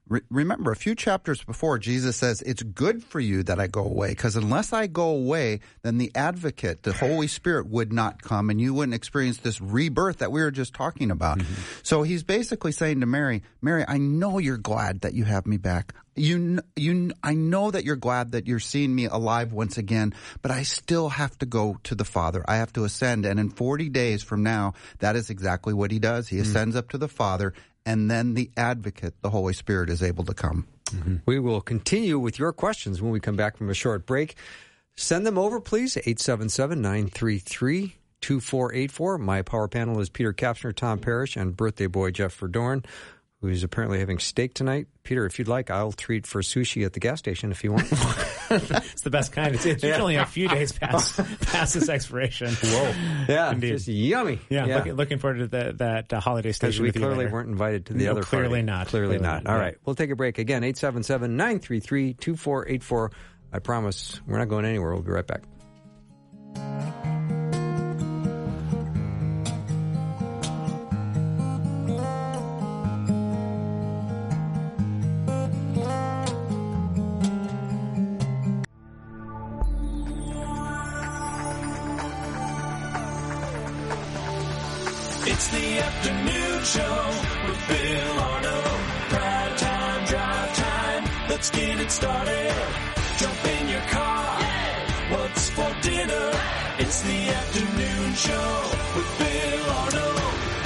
[0.08, 3.84] Re- remember, a few chapters before, Jesus says, It's good for you that I go
[3.84, 8.48] away, because unless I go away, then the advocate, the Holy Spirit, would not come,
[8.48, 11.38] and you wouldn't experience this rebirth that we were just talking about.
[11.38, 11.62] Mm-hmm.
[11.82, 15.56] So he's basically saying to Mary, Mary, I know you're glad that you have me
[15.56, 15.92] back.
[16.14, 20.50] You, you, I know that you're glad that you're seeing me alive once again, but
[20.50, 22.44] I still have to go to the Father.
[22.48, 25.98] I have to ascend, and in 40 days from now, that is exactly what he
[25.98, 26.28] does.
[26.28, 26.42] He mm.
[26.42, 27.52] ascends up to the Father,
[27.86, 30.66] and then the advocate, the Holy Spirit, is able to come.
[30.86, 31.16] Mm-hmm.
[31.24, 34.34] We will continue with your questions when we come back from a short break.
[34.96, 39.18] Send them over, please, 877 933 2484.
[39.18, 42.84] My power panel is Peter Kapsner, Tom Parrish, and birthday boy Jeff Verdoorn,
[43.42, 44.86] who's apparently having steak tonight.
[45.02, 47.86] Peter, if you'd like, I'll treat for sushi at the gas station if you want.
[48.48, 49.56] It's the best kind.
[49.56, 52.54] It's, it's usually a few days past past its expiration.
[52.54, 52.94] Whoa.
[53.28, 53.72] yeah, Indeed.
[53.72, 54.38] just yummy.
[54.48, 57.86] Yeah, Looking, looking forward to the, that uh, holiday Because station we clearly weren't invited
[57.86, 58.62] to the No, other clearly party.
[58.62, 58.86] not.
[58.86, 59.42] Clearly, Clearly not.
[59.44, 59.52] not.
[59.52, 59.64] All Yeah.
[59.64, 59.76] right.
[59.84, 60.62] We'll take a break again.
[60.62, 63.10] 877 933 2484.
[63.52, 64.92] I promise we're not going anywhere.
[64.92, 65.42] We'll be right back.
[91.96, 92.52] Started.
[93.16, 94.38] Jump in your car.
[95.08, 96.30] What's for dinner?
[96.78, 100.20] It's the afternoon show with Bill Arnold.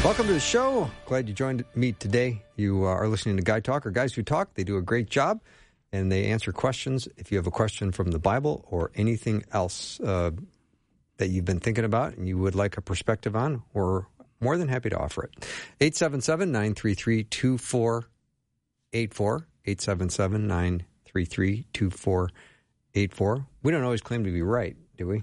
[0.05, 0.91] Welcome to the show.
[1.07, 2.43] Glad you joined me today.
[2.57, 4.55] You uh, are listening to Guy Talk or Guys Who Talk.
[4.55, 5.41] They do a great job
[5.93, 7.07] and they answer questions.
[7.17, 10.33] If you have a question from the Bible or anything else uh,
[11.19, 14.03] that you've been thinking about and you would like a perspective on, we're
[14.41, 15.31] more than happy to offer it.
[15.81, 19.47] 877 933 2484.
[19.65, 23.47] 877 933 2484.
[23.63, 25.23] We don't always claim to be right, do we?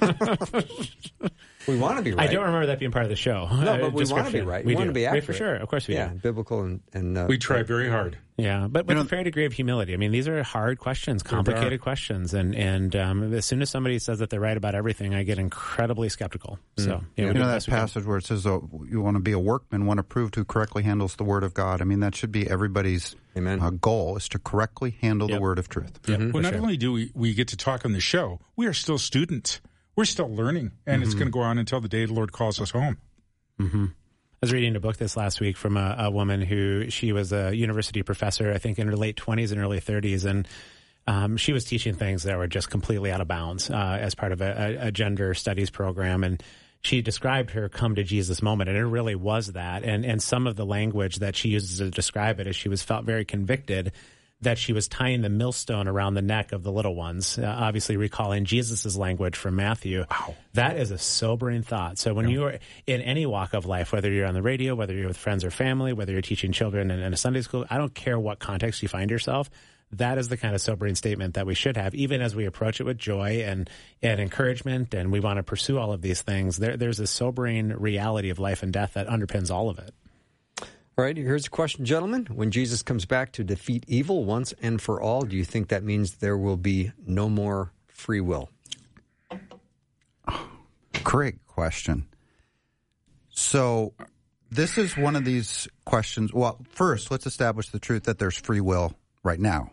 [1.68, 2.28] We want to be right.
[2.28, 3.46] I don't remember that being part of the show.
[3.52, 4.64] No, but we want to be right.
[4.64, 5.24] We, We, want to be We- accurate.
[5.24, 5.54] for sure.
[5.56, 6.14] Of course we yeah, do.
[6.18, 8.18] biblical and, and uh, We try very hard.
[8.38, 9.92] Yeah, but with a fair degree of humility.
[9.92, 13.98] I mean, these are hard questions, complicated questions, and and um, as soon as somebody
[13.98, 16.58] says that they're right about everything, I get incredibly skeptical.
[16.78, 17.04] So, Mm.
[17.16, 17.80] you know, You know that best we can.
[17.80, 20.82] passage where it says, oh, "You want to be a workman, one approved who correctly
[20.82, 23.60] handles the word of God." I mean, that should be everybody's Amen.
[23.60, 25.36] uh, goal: is to correctly handle Yep.
[25.38, 25.92] the word of truth.
[26.08, 26.62] Yep, Well, not sure.
[26.62, 29.60] only do we, we get to talk on the show, we are still students.
[29.94, 32.60] We're still learning, and it's going to go on until the day the Lord calls
[32.60, 32.96] us home.
[33.90, 37.32] I was reading a book this last week from a, a woman who she was
[37.32, 40.48] a university professor, I think in her late 20s and early 30s, and
[41.06, 44.32] um, she was teaching things that were just completely out of bounds uh, as part
[44.32, 46.24] of a, a, gender studies program.
[46.24, 46.42] And
[46.80, 49.84] she described her come to Jesus moment, and it really was that.
[49.84, 52.82] And and some of the language that she uses to describe it is she was
[52.82, 53.92] felt very convicted
[54.42, 57.96] that she was tying the millstone around the neck of the little ones, uh, obviously
[57.96, 60.04] recalling Jesus' language from Matthew.
[60.10, 60.34] Wow.
[60.54, 61.98] That is a sobering thought.
[61.98, 65.08] So when you're in any walk of life, whether you're on the radio, whether you're
[65.08, 67.94] with friends or family, whether you're teaching children in, in a Sunday school, I don't
[67.94, 69.48] care what context you find yourself.
[69.92, 72.80] That is the kind of sobering statement that we should have, even as we approach
[72.80, 73.68] it with joy and,
[74.00, 76.56] and encouragement, and we want to pursue all of these things.
[76.56, 79.94] There, there's a sobering reality of life and death that underpins all of it.
[81.02, 82.28] All right, here's a question, gentlemen.
[82.32, 85.82] When Jesus comes back to defeat evil once and for all, do you think that
[85.82, 88.50] means there will be no more free will?
[91.02, 92.06] Great question.
[93.30, 93.94] So,
[94.48, 96.32] this is one of these questions.
[96.32, 99.72] Well, first, let's establish the truth that there's free will right now.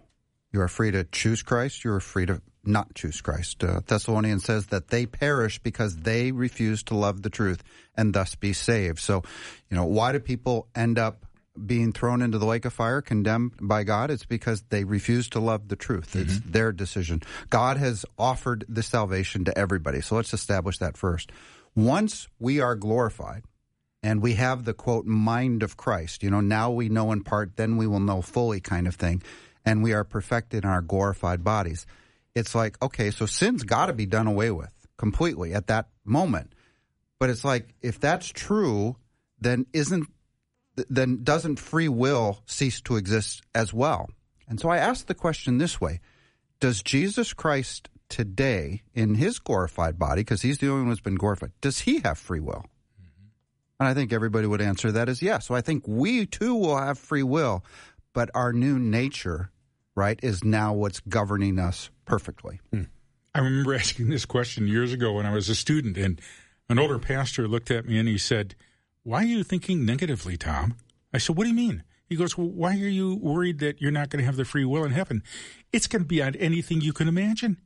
[0.51, 1.83] You are free to choose Christ.
[1.83, 3.63] You are free to not choose Christ.
[3.63, 7.63] Uh, Thessalonians says that they perish because they refuse to love the truth
[7.95, 8.99] and thus be saved.
[8.99, 9.23] So,
[9.69, 11.25] you know, why do people end up
[11.65, 14.11] being thrown into the lake of fire, condemned by God?
[14.11, 16.15] It's because they refuse to love the truth.
[16.15, 17.21] It's their decision.
[17.49, 20.01] God has offered the salvation to everybody.
[20.01, 21.31] So let's establish that first.
[21.75, 23.43] Once we are glorified,
[24.01, 26.23] and we have the quote mind of Christ.
[26.23, 29.21] You know, now we know in part, then we will know fully, kind of thing,
[29.65, 31.85] and we are perfected in our glorified bodies.
[32.39, 36.53] It's like okay, so sin's got to be done away with completely at that moment.
[37.19, 38.95] But it's like if that's true,
[39.39, 40.07] then isn't
[40.89, 44.09] then doesn't free will cease to exist as well?
[44.47, 45.99] And so I ask the question this way:
[46.59, 51.15] Does Jesus Christ today, in his glorified body, because he's the only one who's been
[51.15, 52.65] glorified, does he have free will?
[53.79, 55.45] And I think everybody would answer that as yes.
[55.45, 57.63] So I think we too will have free will,
[58.13, 59.51] but our new nature,
[59.99, 62.59] right, is now what's governing us perfectly.
[62.71, 62.83] Hmm.
[63.35, 66.19] I remember asking this question years ago when I was a student, and
[66.69, 68.55] an older pastor looked at me and he said,
[69.03, 70.75] Why are you thinking negatively, Tom?
[71.13, 71.83] I said, What do you mean?
[72.07, 74.65] He goes, well, Why are you worried that you're not going to have the free
[74.65, 75.21] will in heaven?
[75.71, 77.57] It's going to be beyond anything you can imagine.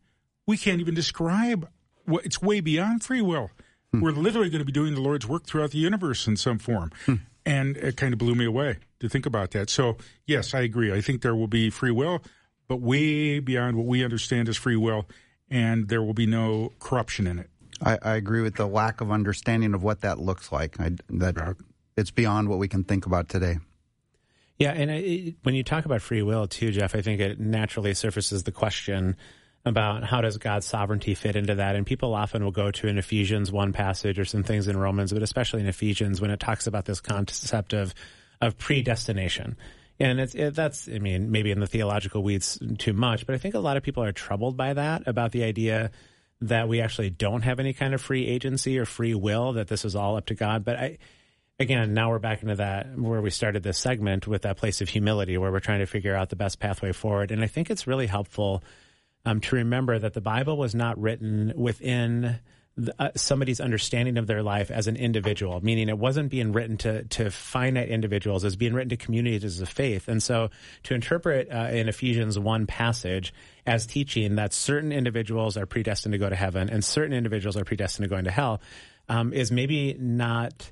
[0.46, 1.69] We can't even describe
[2.06, 3.52] what it's way beyond free will.
[3.91, 4.02] Hmm.
[4.02, 6.91] We're literally going to be doing the Lord's work throughout the universe in some form.
[7.06, 7.15] Hmm.
[7.46, 9.70] And it kind of blew me away to think about that.
[9.70, 10.94] So, yes, I agree.
[10.94, 12.24] I think there will be free will,
[12.68, 15.08] but way beyond what we understand as free will,
[15.50, 17.50] and there will be no corruption in it.
[17.82, 20.80] I, I agree with the lack of understanding of what that looks like.
[20.80, 21.58] I, that
[21.98, 23.58] it's beyond what we can think about today.
[24.58, 27.94] Yeah, and it, when you talk about free will too, Jeff, I think it naturally
[27.94, 29.18] surfaces the question
[29.65, 31.76] about how does God's sovereignty fit into that?
[31.76, 35.13] And people often will go to an Ephesians one passage or some things in Romans,
[35.13, 37.93] but especially in Ephesians when it talks about this concept of
[38.41, 39.56] of predestination.
[39.99, 43.38] And it's it, that's I mean maybe in the theological weeds too much, but I
[43.38, 45.91] think a lot of people are troubled by that about the idea
[46.41, 49.86] that we actually don't have any kind of free agency or free will that this
[49.86, 50.65] is all up to God.
[50.65, 50.97] But I
[51.58, 54.89] again, now we're back into that where we started this segment with that place of
[54.89, 57.32] humility where we're trying to figure out the best pathway forward.
[57.32, 58.63] And I think it's really helpful
[59.26, 62.40] um, to remember that the Bible was not written within
[62.76, 66.78] the, uh, somebody's understanding of their life as an individual, meaning it wasn't being written
[66.78, 70.08] to to finite individuals, it was being written to communities of faith.
[70.08, 70.50] And so
[70.84, 73.34] to interpret uh, in Ephesians 1 passage
[73.66, 77.64] as teaching that certain individuals are predestined to go to heaven and certain individuals are
[77.64, 78.60] predestined to go into hell
[79.08, 80.72] um, is maybe not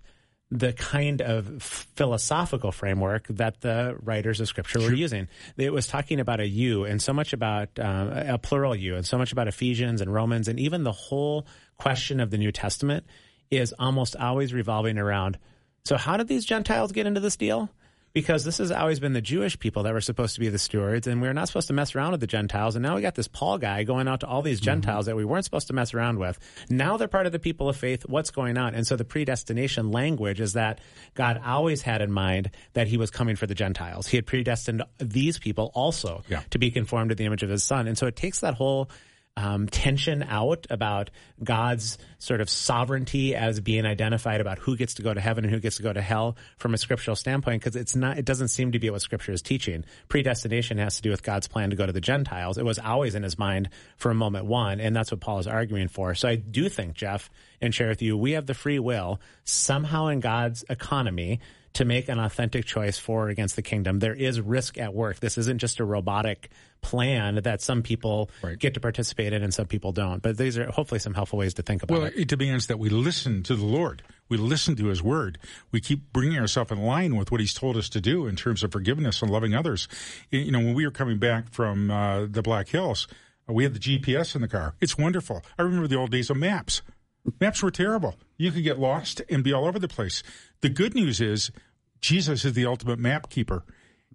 [0.52, 5.30] the kind of philosophical framework that the writers of scripture were using.
[5.58, 9.06] It was talking about a you and so much about um, a plural you and
[9.06, 13.06] so much about Ephesians and Romans and even the whole question of the New Testament
[13.50, 15.38] is almost always revolving around
[15.84, 17.70] so how did these Gentiles get into this deal?
[18.14, 21.08] Because this has always been the Jewish people that were supposed to be the stewards,
[21.08, 22.76] and we're not supposed to mess around with the Gentiles.
[22.76, 24.66] And now we got this Paul guy going out to all these mm-hmm.
[24.66, 26.38] Gentiles that we weren't supposed to mess around with.
[26.70, 28.04] Now they're part of the people of faith.
[28.08, 28.76] What's going on?
[28.76, 30.80] And so the predestination language is that
[31.14, 34.08] God always had in mind that he was coming for the Gentiles.
[34.08, 36.42] He had predestined these people also Yeah.
[36.50, 37.88] to be conformed to the image of his son.
[37.88, 38.90] And so it takes that whole
[39.38, 41.10] um, tension out about
[41.42, 45.54] God's sort of sovereignty as being identified about who gets to go to heaven and
[45.54, 48.50] who gets to go to hell from a scriptural standpoint because it's not it doesn't
[48.50, 49.86] seem to be what scripture is teaching.
[50.10, 52.58] Predestination has to do with God's plan to go to the Gentiles.
[52.58, 55.48] It was always in his mind for a moment one and that's what Paul is
[55.48, 56.14] arguing for.
[56.14, 57.30] So I do think Jeff
[57.62, 61.40] and share with you we have the free will somehow in God's economy
[61.74, 64.00] to make an authentic choice for or against the kingdom.
[64.00, 65.20] There is risk at work.
[65.20, 66.50] This isn't just a robotic
[66.82, 68.58] plan that some people Right.
[68.58, 70.22] get to participate in and some people don't.
[70.22, 71.98] But these are hopefully some helpful ways to think about it.
[72.00, 72.14] Well, it.
[72.18, 74.02] it demands that we listen to the Lord.
[74.28, 75.38] We listen to His Word.
[75.72, 78.64] We keep bringing ourselves in line with what He's told us to do in terms
[78.64, 79.88] of forgiveness and loving others.
[80.32, 83.08] You know, when we were coming back from uh, the Black Hills,
[83.50, 84.74] uh, we had the GPS in the car.
[84.82, 85.44] It's wonderful.
[85.60, 86.82] I remember the old days of maps.
[87.40, 88.16] Maps were terrible.
[88.38, 90.24] You could get lost and be all over the place.
[90.62, 91.52] The good news is
[92.00, 93.64] Jesus is the ultimate map keeper.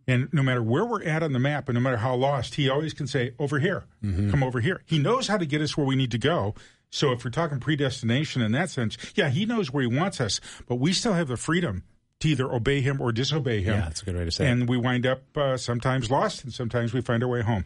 [0.09, 2.69] And no matter where we're at on the map and no matter how lost, he
[2.69, 3.85] always can say, over here,
[4.31, 4.83] come over here.
[4.87, 6.55] He knows how to get us where we need to go.
[6.91, 10.41] So if we're talking predestination in that sense, yeah, he knows where he wants us,
[10.69, 11.83] but we still have the freedom
[12.21, 13.75] to either obey him or disobey him.
[13.75, 14.51] Yeah, that's a good way to say it.
[14.51, 17.65] And we wind up uh, sometimes lost and sometimes we find our way home.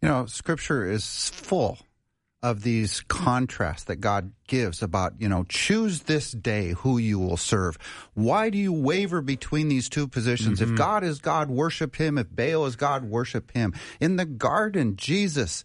[0.00, 1.78] You know, Scripture is full
[2.46, 7.36] of these contrasts that God gives about, you know, choose this day who you will
[7.36, 7.76] serve.
[8.14, 10.60] Why do you waver between these two positions?
[10.60, 10.76] If mm-hmm.
[10.76, 12.18] God is God, worship Him.
[12.18, 13.74] If Baal is God, worship Him.
[13.98, 15.64] In the garden, Jesus,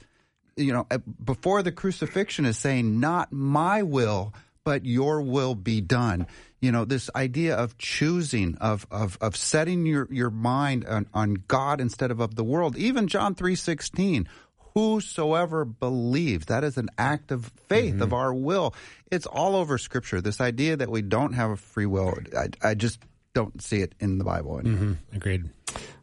[0.58, 0.88] you know,
[1.24, 6.26] before the crucifixion is saying, not my will, but your will be done.
[6.62, 11.44] You know, this idea of choosing, of, of, of setting your, your mind on, on
[11.48, 12.76] God instead of of the world.
[12.76, 14.26] Even John 3.16,
[14.74, 18.74] whosoever believes, that is an act of faith, of our will.
[19.12, 20.22] It's all over Scripture.
[20.22, 23.00] This idea that we don't have a free will, I, I just
[23.34, 24.98] don't see it in the Bible anymore.
[25.14, 25.50] Agreed.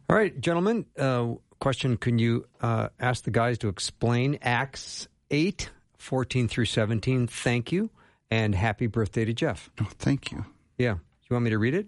[0.09, 0.85] All right, gentlemen.
[0.97, 7.27] Uh, question: Can you uh, ask the guys to explain Acts 8, 14 through seventeen?
[7.27, 7.89] Thank you,
[8.31, 9.69] and happy birthday to Jeff.
[9.81, 10.45] Oh, thank you.
[10.77, 11.87] Yeah, you want me to read it?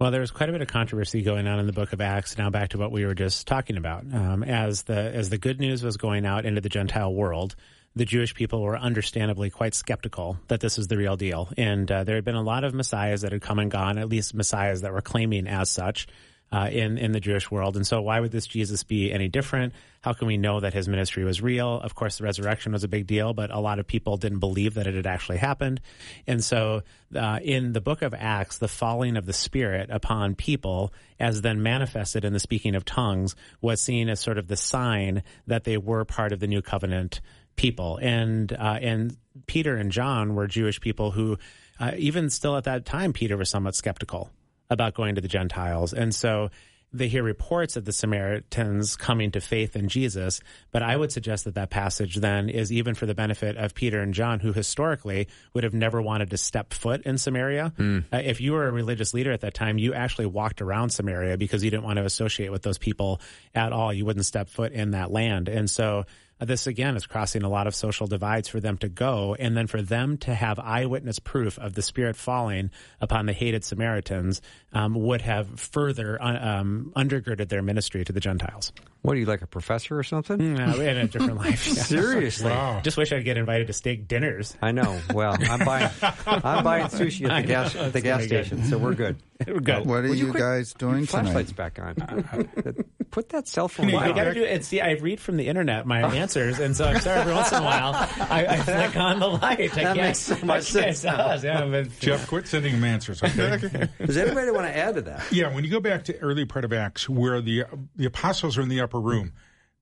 [0.00, 2.38] Well, there was quite a bit of controversy going on in the book of Acts.
[2.38, 4.02] Now back to what we were just talking about.
[4.10, 7.54] Um, as the as the good news was going out into the Gentile world,
[7.94, 11.50] the Jewish people were understandably quite skeptical that this is the real deal.
[11.58, 14.08] And uh, there had been a lot of messiahs that had come and gone, at
[14.08, 16.06] least messiahs that were claiming as such.
[16.52, 19.72] Uh, in in the Jewish world, and so why would this Jesus be any different?
[20.00, 21.80] How can we know that his ministry was real?
[21.80, 24.74] Of course, the resurrection was a big deal, but a lot of people didn't believe
[24.74, 25.80] that it had actually happened.
[26.26, 26.82] And so,
[27.14, 31.62] uh, in the book of Acts, the falling of the Spirit upon people, as then
[31.62, 35.76] manifested in the speaking of tongues, was seen as sort of the sign that they
[35.76, 37.20] were part of the new covenant
[37.54, 37.98] people.
[38.02, 41.38] And uh, and Peter and John were Jewish people who,
[41.78, 44.30] uh, even still at that time, Peter was somewhat skeptical
[44.70, 45.92] about going to the Gentiles.
[45.92, 46.50] And so
[46.92, 50.40] they hear reports of the Samaritans coming to faith in Jesus,
[50.72, 54.00] but I would suggest that that passage then is even for the benefit of Peter
[54.00, 57.72] and John, who historically would have never wanted to step foot in Samaria.
[58.12, 61.36] Uh, if you were a religious leader at that time, you actually walked around Samaria
[61.38, 63.20] because you didn't want to associate with those people
[63.54, 63.92] at all.
[63.92, 65.48] You wouldn't step foot in that land.
[65.48, 66.06] And so
[66.40, 69.66] this again is crossing a lot of social divides for them to go, and then
[69.66, 74.40] for them to have eyewitness proof of the Spirit falling upon the hated Samaritans
[74.72, 78.72] um, would have further uh, um, undergirded their ministry to the Gentiles.
[79.02, 80.60] What are you like a professor or something?
[80.60, 81.66] Uh, in a different life.
[81.66, 81.82] yeah.
[81.82, 82.50] Seriously.
[82.50, 82.80] Wow.
[82.82, 84.54] Just wish I'd get invited to steak dinners.
[84.60, 85.00] I know.
[85.14, 85.88] Well, I'm buying
[86.26, 88.46] I'm buying sushi at the gas at the gas very good.
[88.46, 89.16] station, so we're good.
[89.40, 89.86] Good.
[89.86, 91.22] What are Would you, quit- guys doing your tonight?
[91.32, 91.94] flashlights back on.
[93.10, 94.66] Put that cell phone Hey, I gotta do it.
[94.66, 96.02] See, I read from the internet my
[96.36, 97.20] answers, and so I'm sorry.
[97.20, 99.58] Every once in a while, I, I flick on the light.
[99.60, 102.46] I That can't, makes so much I can't- sense it does, Yeah, but Jeff, quit
[102.46, 103.88] sending him answers, okay?
[104.04, 105.24] Does anybody want to add to that?
[105.32, 107.64] Yeah, when you go back to early part of Acts, where the
[107.96, 109.32] the apostles are in the upper room,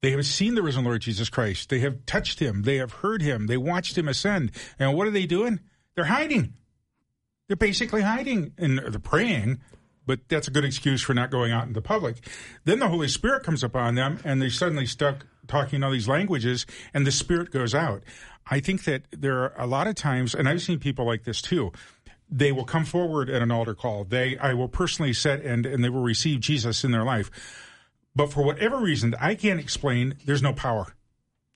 [0.00, 1.68] they have seen the risen Lord Jesus Christ.
[1.68, 2.62] They have touched him.
[2.62, 3.46] They have heard him.
[3.46, 4.52] They watched him ascend.
[4.78, 5.60] And what are they doing?
[5.96, 6.54] They're hiding.
[7.48, 9.60] They're basically hiding and they're praying,
[10.06, 12.16] but that's a good excuse for not going out in the public.
[12.64, 16.66] Then the Holy Spirit comes upon them, and they suddenly stuck talking all these languages,
[16.94, 18.02] and the Spirit goes out.
[18.50, 21.42] I think that there are a lot of times, and I've seen people like this
[21.42, 21.72] too
[22.30, 24.04] they will come forward at an altar call.
[24.04, 27.30] They, I will personally set and, and they will receive Jesus in their life.
[28.14, 30.94] But for whatever reason I can't explain, there's no power.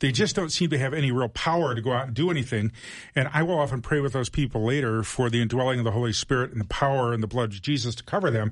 [0.03, 2.72] They just don't seem to have any real power to go out and do anything.
[3.14, 6.12] And I will often pray with those people later for the indwelling of the Holy
[6.12, 8.50] Spirit and the power and the blood of Jesus to cover them.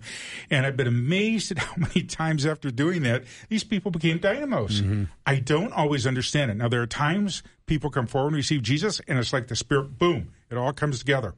[0.48, 4.80] And I've been amazed at how many times after doing that, these people became dynamos.
[4.80, 5.04] Mm-hmm.
[5.26, 6.56] I don't always understand it.
[6.56, 9.98] Now, there are times people come forward and receive Jesus, and it's like the Spirit,
[9.98, 11.34] boom, it all comes together.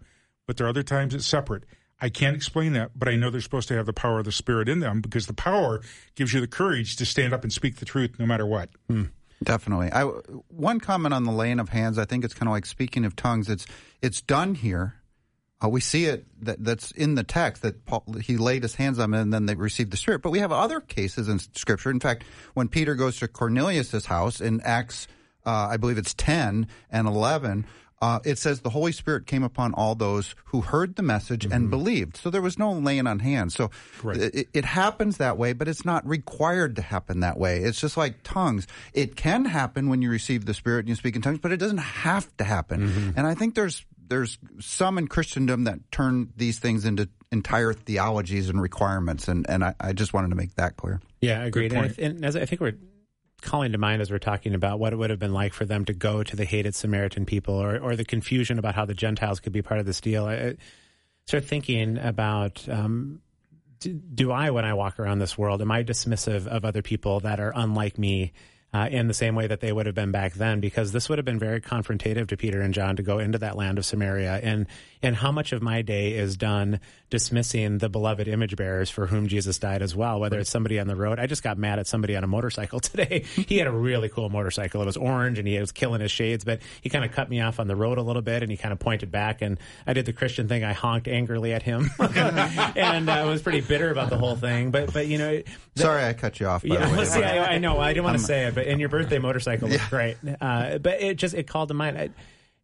[0.47, 1.65] But there are other times it's separate.
[2.03, 4.33] I can't explain that, but I know they're supposed to have the power of the
[4.33, 5.81] Spirit in them because the power
[6.17, 8.69] gives you the courage to stand up and speak the truth no matter what.
[8.89, 9.05] Hmm.
[9.43, 9.91] Definitely.
[9.93, 10.05] I,
[10.49, 11.99] one comment on the laying of hands.
[11.99, 13.49] I think it's kind of like speaking of tongues.
[13.49, 13.67] It's
[14.01, 14.95] it's done here.
[15.63, 18.99] Uh, we see it that that's in the text that Paul, he laid his hands
[18.99, 20.23] on them and then they received the Spirit.
[20.23, 21.91] But we have other cases in Scripture.
[21.91, 22.25] In fact,
[22.55, 25.07] when Peter goes to Cornelius's house in Acts,
[25.47, 27.67] uh, I believe it's ten and eleven.
[28.03, 31.71] Uh, it says the Holy Spirit came upon all those who heard the message and
[31.71, 32.17] believed.
[32.17, 33.55] So there was no laying on hands.
[33.55, 33.71] So
[34.05, 37.61] it, it happens that way, but it's not required to happen that way.
[37.61, 38.67] It's just like tongues.
[38.93, 41.59] It can happen when you receive the Spirit and you speak in tongues, but it
[41.59, 43.15] doesn't have to happen.
[43.17, 48.49] And I think there's there's some in Christendom that turn these things into entire theologies
[48.49, 51.01] and requirements, and and I, I just wanted to make that clear.
[51.21, 51.73] Yeah, agreed.
[51.73, 51.97] And, I point.
[51.97, 52.75] th- and as I think we're
[53.43, 55.85] calling to mind as we're talking about what it would have been like for them
[55.85, 59.41] to go to the hated Samaritan people, or or the confusion about how the Gentiles
[59.41, 60.27] could be part of this deal.
[60.27, 60.57] I,
[61.27, 62.67] start thinking about.
[62.69, 63.21] Um,
[63.81, 67.19] do, do I, when I walk around this world, am I dismissive of other people
[67.21, 68.33] that are unlike me
[68.75, 70.61] uh, in the same way that they would have been back then?
[70.61, 73.57] Because this would have been very confrontative to Peter and John to go into that
[73.57, 74.67] land of Samaria, and
[75.03, 76.79] and how much of my day is done
[77.11, 80.21] dismissing the beloved image bearers for whom Jesus died as well?
[80.21, 82.81] Whether it's somebody on the road, I just got mad at somebody on a motorcycle
[82.81, 83.25] today.
[83.35, 84.81] he had a really cool motorcycle.
[84.81, 87.41] It was orange, and he was killing his shades, but he kind of cut me
[87.41, 89.93] off on the road a little bit, and he kind of pointed back, and I
[89.93, 90.63] did the Christian thing.
[90.65, 94.71] I honked angrily at him, and I was pretty bitter about the whole thing.
[94.71, 95.43] But but you know.
[95.75, 96.63] the- Sorry, I cut you off.
[96.63, 97.05] By yeah, way.
[97.07, 97.79] see, I, I know.
[97.81, 100.17] I didn't want to say it, but and your birthday motorcycle was great.
[100.41, 101.99] Uh, but it just it called to mind.
[101.99, 102.11] I,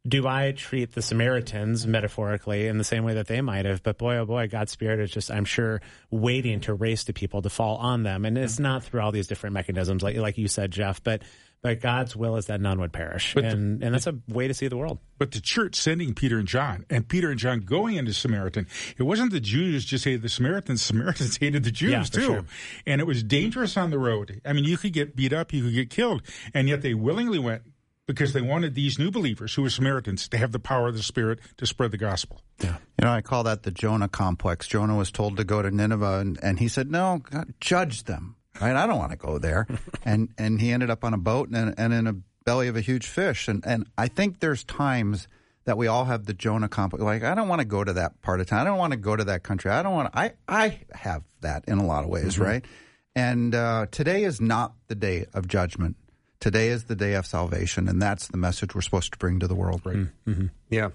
[0.07, 3.83] do I treat the Samaritans metaphorically in the same way that they might have?
[3.83, 7.43] But boy, oh boy, God's Spirit is just, I'm sure, waiting to race to people
[7.43, 10.49] to fall on them, and it's not through all these different mechanisms, like like you
[10.49, 11.03] said, Jeff.
[11.03, 11.23] But
[11.63, 14.47] but God's will is that none would perish, But the- and and that's a way
[14.49, 14.99] to see the world.
[15.19, 19.03] But the church sending Peter and John, and Peter and John going into Samaritan, it
[19.03, 20.83] wasn't the Jews just hated the Samaritans.
[20.91, 22.45] Samaritans hated the Jews Yeah, too, sure.
[22.87, 24.41] and it was dangerous on the road.
[24.45, 26.23] I mean, you could get beat up, you could get killed,
[26.55, 27.63] and yet they willingly went
[28.07, 31.03] because they wanted these new believers who were Samaritans to have the power of the
[31.03, 32.41] Spirit to spread the gospel.
[32.63, 32.77] Yeah.
[32.99, 34.67] You know, I call that the Jonah complex.
[34.67, 38.37] Jonah was told to go to Nineveh, and, and he said, "No, God, judge them."
[38.61, 38.75] Right?
[38.77, 39.67] I don't want to go there.
[40.05, 42.81] and and he ended up on a boat and, and in a belly of a
[42.81, 43.49] huge fish.
[43.49, 45.29] And and I think there's times
[45.65, 47.05] that we all have the Jonah complex.
[47.05, 48.61] Like, I don't want to go to that part of town.
[48.61, 49.71] I don't want to go to that country.
[49.71, 50.13] I don't want.
[50.13, 52.65] to I I have that in a lot of ways, right?
[53.15, 55.97] And uh, today is not the day of judgment.
[56.41, 59.49] Today is the day of salvation, and that's the message we're supposed to bring to
[59.49, 59.83] the world.
[59.85, 60.07] Right?
[60.71, 60.91] Yeah.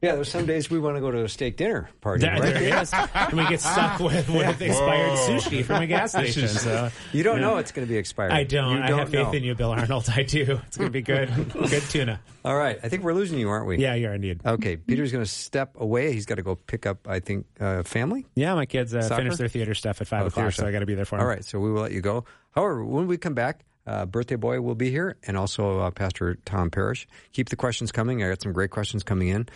[0.00, 2.40] Yeah, there's some days we want to go to a steak dinner party, There, right?
[2.54, 2.92] there it is.
[3.14, 6.46] and we get stuck with, with expired sushi from a gas station.
[6.46, 8.30] So You don't know it's going to be expired.
[8.30, 8.76] I don't.
[8.76, 9.32] You I have faith know.
[9.32, 10.08] in you, Bill Arnold.
[10.14, 10.60] I do.
[10.68, 11.28] It's going to be good.
[11.52, 12.20] good tuna.
[12.44, 12.78] All right.
[12.80, 13.78] I think we're losing you, aren't we?
[13.78, 14.40] Yeah, you are indeed.
[14.46, 14.76] Okay.
[14.76, 16.12] Peter's going to step away.
[16.12, 18.24] He's got to go pick up, I think, uh, family.
[18.36, 20.66] Yeah, my kids uh, finish their theater stuff at five Oh, o'clock, theater so.
[20.68, 21.22] I got to be there for them.
[21.22, 21.44] All right.
[21.44, 22.24] So we will let you go.
[22.52, 26.36] However, when we come back, uh, Birthday Boy will be here and also uh, Pastor
[26.44, 27.08] Tom Parrish.
[27.32, 28.22] Keep the questions coming.
[28.22, 29.48] I got some great questions coming in.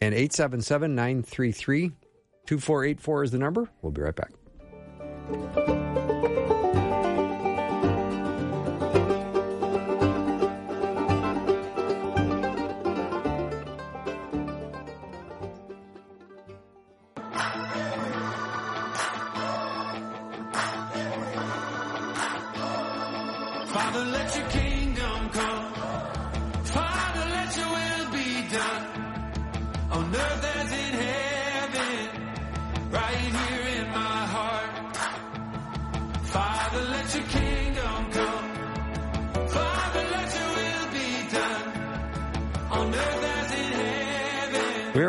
[0.00, 1.92] And 877 933
[2.46, 3.68] 2484 is the number.
[3.82, 4.32] We'll be right back.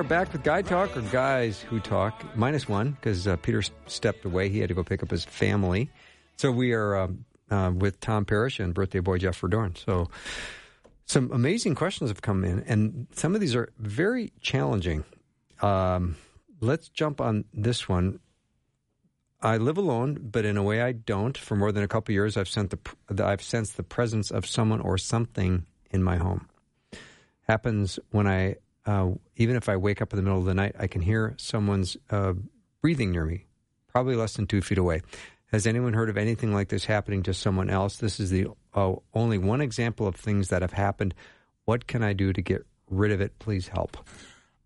[0.01, 4.25] Are back with Guy Talk or Guys Who Talk, minus one, because uh, Peter stepped
[4.25, 4.49] away.
[4.49, 5.91] He had to go pick up his family.
[6.37, 9.77] So we are um, uh, with Tom Parrish and birthday boy Jeff Verdoorn.
[9.77, 10.09] So
[11.05, 15.03] some amazing questions have come in, and some of these are very challenging.
[15.61, 16.15] Um,
[16.61, 18.19] let's jump on this one.
[19.39, 21.37] I live alone, but in a way I don't.
[21.37, 24.81] For more than a couple years, I've sent the- I've sensed the presence of someone
[24.81, 26.49] or something in my home.
[27.47, 30.75] Happens when I uh, even if I wake up in the middle of the night,
[30.79, 32.33] I can hear someone's uh,
[32.81, 33.45] breathing near me,
[33.87, 35.01] probably less than two feet away.
[35.51, 37.97] Has anyone heard of anything like this happening to someone else?
[37.97, 41.13] This is the uh, only one example of things that have happened.
[41.65, 43.37] What can I do to get rid of it?
[43.37, 43.97] Please help.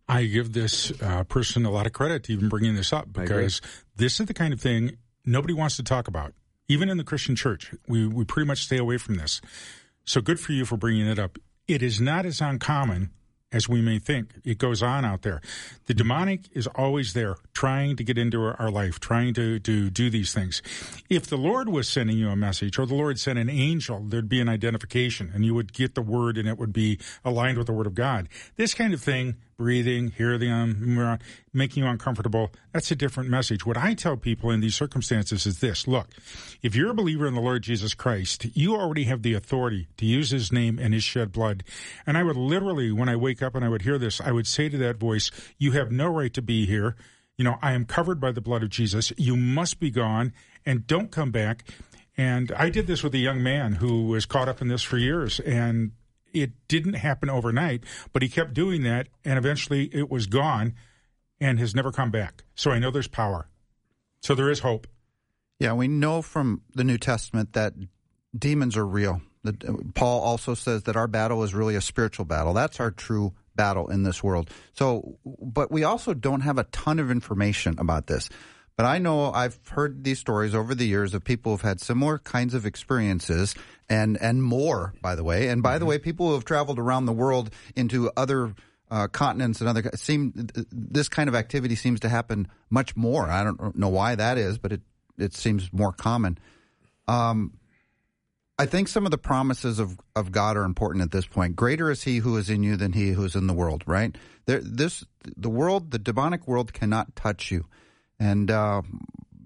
[0.07, 3.59] I give this uh, person a lot of credit to even bringing this up because
[3.95, 6.33] this is the kind of thing nobody wants to talk about.
[6.67, 9.41] Even in the Christian church, we, we pretty much stay away from this.
[10.03, 11.37] So good for you for bringing it up.
[11.67, 13.09] It is not as uncommon
[13.55, 14.31] as we may think.
[14.43, 15.41] It goes on out there.
[15.85, 20.09] The demonic is always there, trying to get into our life, trying to, to do
[20.09, 20.61] these things.
[21.09, 24.27] If the Lord was sending you a message or the Lord sent an angel, there'd
[24.27, 27.67] be an identification and you would get the word and it would be aligned with
[27.67, 28.27] the word of God.
[28.57, 31.19] This kind of thing, breathing, hear the um,
[31.53, 33.65] making you uncomfortable, that's a different message.
[33.65, 36.09] What I tell people in these circumstances is this look,
[36.61, 40.05] if you're a believer in the Lord Jesus Christ, you already have the authority to
[40.05, 41.63] use his name and his shed blood.
[42.05, 44.47] And I would literally, when I wake up and I would hear this, I would
[44.47, 46.95] say to that voice, You have no right to be here.
[47.37, 49.11] You know, I am covered by the blood of Jesus.
[49.17, 50.33] You must be gone
[50.65, 51.65] and don't come back.
[52.17, 54.97] And I did this with a young man who was caught up in this for
[54.97, 55.41] years.
[55.41, 55.91] And
[56.35, 57.83] it didn't happen overnight,
[58.13, 60.73] but he kept doing that, and eventually it was gone
[61.39, 62.43] and has never come back.
[62.55, 63.47] So I know there's power.
[64.21, 64.87] So there is hope.
[65.59, 67.73] Yeah, we know from the New Testament that
[68.37, 69.21] demons are real.
[69.93, 72.53] Paul also says that our battle is really a spiritual battle.
[72.53, 74.49] That's our true battle in this world.
[74.73, 78.29] So, but we also don't have a ton of information about this.
[78.75, 82.17] But I know I've heard these stories over the years of people who've had similar
[82.19, 83.55] kinds of experiences
[83.89, 85.49] and and more, by the way.
[85.49, 88.55] And by the way, people who have traveled around the world into other
[88.89, 93.29] uh, continents and other seem this kind of activity seems to happen much more.
[93.29, 94.81] I don't know why that is, but it
[95.17, 96.37] it seems more common.
[97.07, 97.53] Um,
[98.57, 101.55] I think some of the promises of, of God are important at this point.
[101.55, 103.83] Greater is He who is in you than He who is in the world.
[103.85, 104.15] Right?
[104.45, 105.03] There, this
[105.35, 107.65] the world, the demonic world, cannot touch you.
[108.19, 108.81] And uh,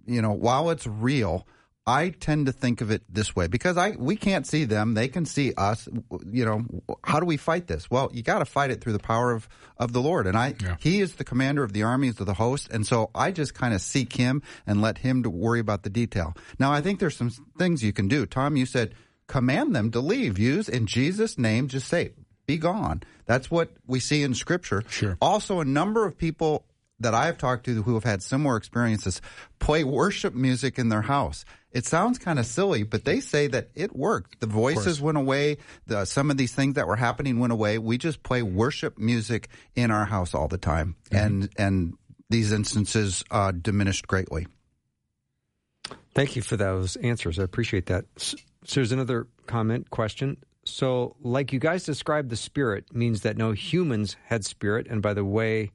[0.06, 1.48] you know, while it's real,
[1.90, 5.08] I tend to think of it this way because I we can't see them; they
[5.08, 5.90] can see us.
[6.32, 6.66] You know,
[7.04, 7.90] how do we fight this?
[7.90, 10.54] Well, you got to fight it through the power of of the Lord, and I
[10.62, 10.76] Yeah.
[10.80, 13.74] He is the commander of the armies of the host, and so I just kind
[13.74, 16.36] of seek Him and let Him to worry about the detail.
[16.60, 18.28] Now, I think there's some things you can do.
[18.28, 18.94] Tom, you said
[19.26, 20.38] command them to leave.
[20.38, 21.68] Use in Jesus' name.
[21.68, 22.12] Just say,
[22.46, 24.84] "Be gone." That's what we see in Scripture.
[24.90, 25.18] Sure.
[25.22, 26.66] Also, a number of people
[27.00, 29.22] that I have talked to who have had similar experiences
[29.60, 31.46] play worship music in their house.
[31.72, 34.40] It sounds kind of silly, but they say that it worked.
[34.40, 35.58] The voices went away.
[35.86, 37.78] The, some of these things that were happening went away.
[37.78, 41.94] We just play worship music in our house all the time, and and
[42.30, 44.48] these instances uh, diminished greatly.
[46.16, 47.38] Thank you for those answers.
[47.40, 48.06] I appreciate that.
[48.18, 48.36] So
[48.76, 50.38] there's another comment question.
[50.66, 54.88] So, like you guys described, the spirit means that no humans had spirit.
[54.90, 55.72] And by the way,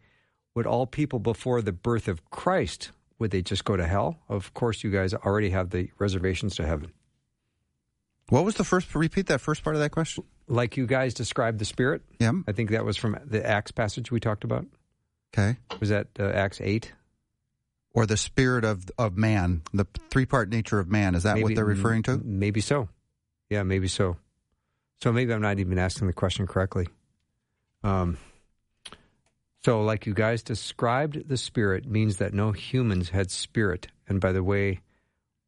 [0.55, 4.18] would all people before the birth of Christ would they just go to hell?
[4.28, 6.92] Of course, you guys already have the reservations to heaven.
[8.28, 8.94] What was the first?
[8.94, 10.24] Repeat that first part of that question.
[10.46, 12.02] Like you guys described the spirit.
[12.18, 12.32] Yeah.
[12.46, 14.66] I think that was from the Acts passage we talked about.
[15.32, 15.59] Okay.
[15.80, 16.92] Was that uh, Acts eight?
[17.92, 21.14] Or the spirit of of man, the three part nature of man.
[21.14, 22.20] Is that what they're referring to?
[22.24, 22.88] Maybe so.
[23.50, 24.16] Yeah, maybe so.
[25.00, 26.88] So maybe I'm not even asking the question correctly.
[27.84, 28.16] Um,
[29.65, 34.31] so, like you guys described, the spirit means that no humans had spirit, and by
[34.31, 34.81] the way,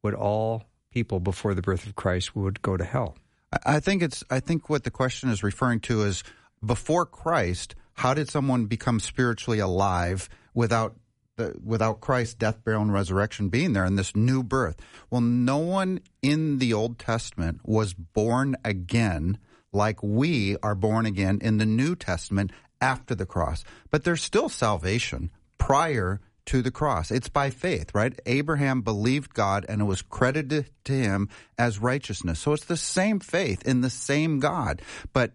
[0.01, 3.15] would all people before the birth of Christ would go to hell?
[3.63, 4.23] I- think it's.
[4.31, 6.23] I think what the question is referring to is
[6.65, 7.75] before Christ.
[7.93, 10.95] How did someone become spiritually alive without
[11.35, 14.77] the, without Christ's death, burial, and resurrection being there and this new birth?
[15.11, 19.37] Well, no one in the Old Testament was born again
[19.71, 22.51] like we are born again in the New Testament
[22.81, 23.63] after the cross.
[23.89, 27.11] But there's still salvation prior to the cross.
[27.11, 28.17] It's by faith, right?
[28.25, 32.39] Abraham believed God and it was credited to him as righteousness.
[32.39, 34.81] So it's the same faith in the same God.
[35.13, 35.33] But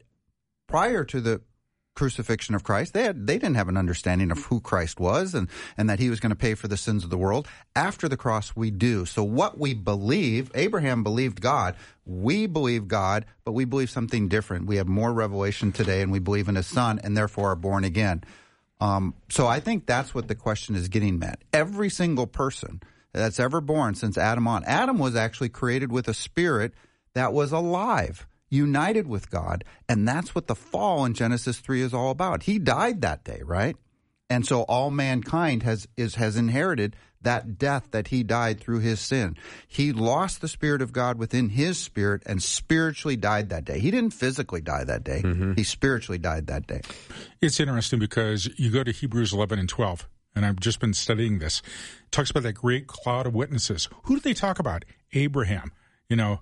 [0.67, 1.43] prior to the
[1.95, 5.49] crucifixion of Christ, they had, they didn't have an understanding of who Christ was and,
[5.77, 7.47] and that he was going to pay for the sins of the world.
[7.77, 9.05] After the cross, we do.
[9.05, 11.77] So what we believe, Abraham believed God.
[12.05, 14.67] We believe God, but we believe something different.
[14.67, 17.85] We have more revelation today and we believe in his son and therefore are born
[17.85, 18.25] again.
[18.81, 21.39] Um, so I think that's what the question is getting at.
[21.53, 22.83] Every single person
[23.13, 26.73] that's ever born since Adam on, Adam was actually created with a spirit
[27.15, 31.95] that was alive, united with God, and that's what the fall in Genesis three is
[31.95, 32.45] all about.
[32.45, 33.77] He died that day, right?
[34.29, 39.01] And so all mankind has is has inherited that death that he died through his
[39.01, 39.37] sin.
[39.69, 43.79] He lost the spirit of God within his spirit and spiritually died that day.
[43.79, 45.23] He didn't physically die that day.
[45.23, 45.53] Mm-hmm.
[45.55, 46.81] He spiritually died that day.
[47.41, 51.39] It's interesting because you go to Hebrews 11 and 12, and I've just been studying
[51.39, 51.63] this.
[52.07, 53.89] It talks about that great cloud of witnesses.
[54.05, 54.85] Who do they talk about?
[55.13, 55.73] Abraham,
[56.09, 56.41] you know,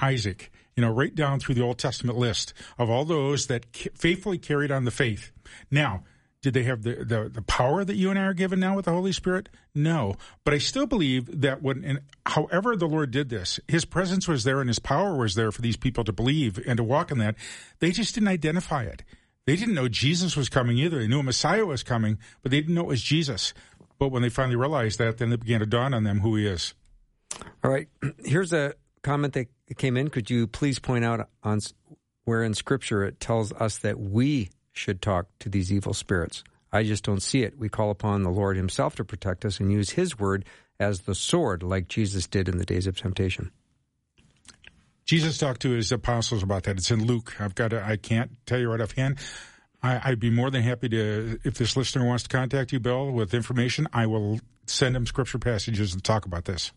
[0.00, 3.66] Isaac, you know, right down through the Old Testament list of all those that
[3.96, 5.32] faithfully carried on the faith.
[5.72, 6.04] Now,
[6.40, 8.84] did they have the, the, the power that you and I are given now with
[8.84, 9.48] the Holy Spirit?
[9.74, 10.14] No.
[10.44, 14.44] But I still believe that when, and however the Lord did this, His presence was
[14.44, 17.18] there and His power was there for these people to believe and to walk in
[17.18, 17.34] that.
[17.80, 19.02] They just didn't identify it.
[19.46, 21.00] They didn't know Jesus was coming either.
[21.00, 23.52] They knew a Messiah was coming, but they didn't know it was Jesus.
[23.98, 26.46] But when they finally realized that, then it began to dawn on them who He
[26.46, 26.72] is.
[27.64, 27.88] All right.
[28.24, 30.08] Here's a comment that came in.
[30.08, 31.60] Could you please point out on
[32.24, 36.42] where in Scripture it tells us that we should talk to these evil spirits?
[36.72, 37.58] I just don't see it.
[37.58, 40.44] We call upon the Lord Himself to protect us and use His word
[40.80, 43.50] as the sword, like Jesus did in the days of temptation.
[45.04, 46.76] Jesus talked to his apostles about that.
[46.76, 47.40] It's in Luke.
[47.40, 49.18] I've got to, I can't tell you right offhand.
[49.82, 53.10] I, I'd be more than happy to, if this listener wants to contact you, Bill,
[53.10, 56.72] with information, I will send him scripture passages and talk about this.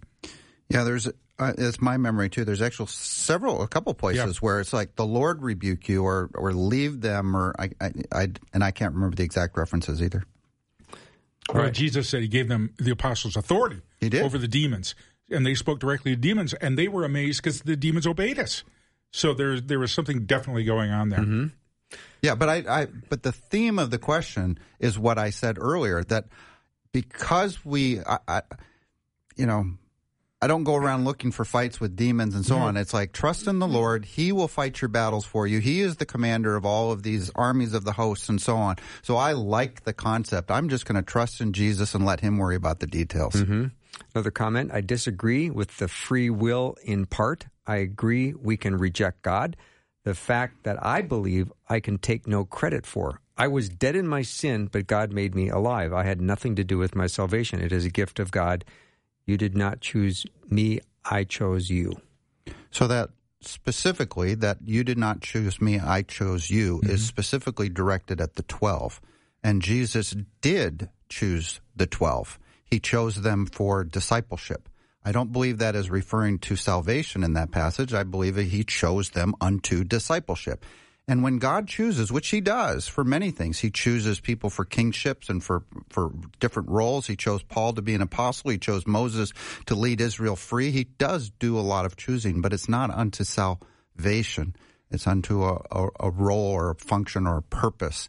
[0.71, 2.45] Yeah, there's uh, it's my memory too.
[2.45, 4.39] There's actual several, a couple places Yeah.
[4.39, 8.27] where it's like the Lord rebuke you or or leave them or I, I I
[8.53, 10.23] and I can't remember the exact references either.
[11.53, 11.73] Well, right.
[11.73, 14.21] Jesus said he gave them, the apostles, authority He did.
[14.23, 14.95] over the demons.
[15.29, 18.63] And they spoke directly to demons, and they were amazed because the demons obeyed us.
[19.11, 21.49] So there, there was something definitely going on there.
[22.21, 26.03] Yeah, but I, I but the theme of the question is what I said earlier
[26.05, 26.25] that
[26.91, 28.41] because we, I, I,
[29.35, 29.71] you know,
[30.43, 32.75] I don't go around looking for fights with demons and so on.
[32.75, 35.59] It's like trust in the Lord; He will fight your battles for you.
[35.59, 38.77] He is the commander of all of these armies of the hosts and so on.
[39.03, 40.49] So I like the concept.
[40.49, 43.35] I'm just going to trust in Jesus and let Him worry about the details.
[43.35, 43.67] Mm-hmm.
[44.15, 47.45] Another comment I disagree with the free will in part.
[47.67, 49.55] I agree we can reject God.
[50.05, 53.21] The fact that I believe I can take no credit for.
[53.37, 55.93] I was dead in my sin, but God made me alive.
[55.93, 57.61] I had nothing to do with my salvation.
[57.61, 58.65] It is a gift of God.
[59.25, 62.01] You did not choose me, I chose you.
[62.71, 63.09] So that
[63.41, 66.95] specifically, that you did not choose me, I chose you, is mm-hmm.
[66.97, 69.01] specifically directed at the 12.
[69.43, 72.39] And Jesus did choose the 12.
[72.63, 74.69] He chose them for discipleship.
[75.03, 77.93] I don't believe that is referring to salvation in that passage.
[77.93, 80.63] I believe that he chose them unto discipleship.
[81.07, 85.29] And when God chooses, which he does for many things, he chooses people for kingships
[85.29, 87.07] and for, for different roles.
[87.07, 88.51] He chose Paul to be an apostle.
[88.51, 89.33] He chose Moses
[89.65, 90.71] to lead Israel free.
[90.71, 94.55] He does do a lot of choosing, but it's not unto salvation.
[94.89, 98.07] It's unto a, a, a role or a function or a purpose.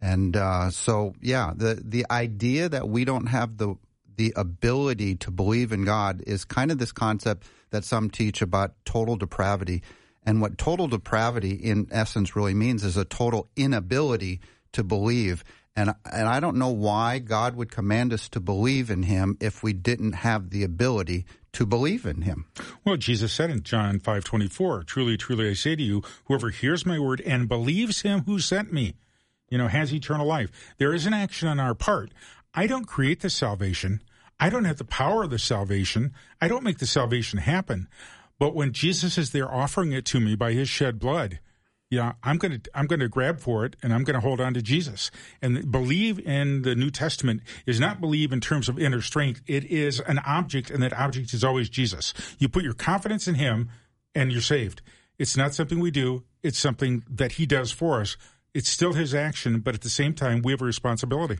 [0.00, 3.76] And uh, so, yeah, the the idea that we don't have the
[4.16, 8.74] the ability to believe in God is kind of this concept that some teach about
[8.84, 9.82] total depravity.
[10.26, 14.40] And what total depravity, in essence, really means is a total inability
[14.72, 15.44] to believe.
[15.76, 19.62] And and I don't know why God would command us to believe in Him if
[19.62, 22.46] we didn't have the ability to believe in Him.
[22.84, 26.50] Well, Jesus said in John five twenty four, "Truly, truly, I say to you, whoever
[26.50, 28.94] hears my word and believes him who sent me,
[29.50, 32.12] you know, has eternal life." There is an action on our part.
[32.54, 34.00] I don't create the salvation.
[34.38, 36.12] I don't have the power of the salvation.
[36.40, 37.88] I don't make the salvation happen.
[38.38, 41.40] But when Jesus is there offering it to me by His shed blood,
[41.90, 44.40] yeah, I'm going to I'm going to grab for it and I'm going to hold
[44.40, 45.10] on to Jesus.
[45.40, 49.42] And believe in the New Testament is not believe in terms of inner strength.
[49.46, 52.12] It is an object, and that object is always Jesus.
[52.38, 53.70] You put your confidence in Him,
[54.14, 54.82] and you're saved.
[55.18, 56.24] It's not something we do.
[56.42, 58.16] It's something that He does for us.
[58.54, 61.38] It's still His action, but at the same time, we have a responsibility.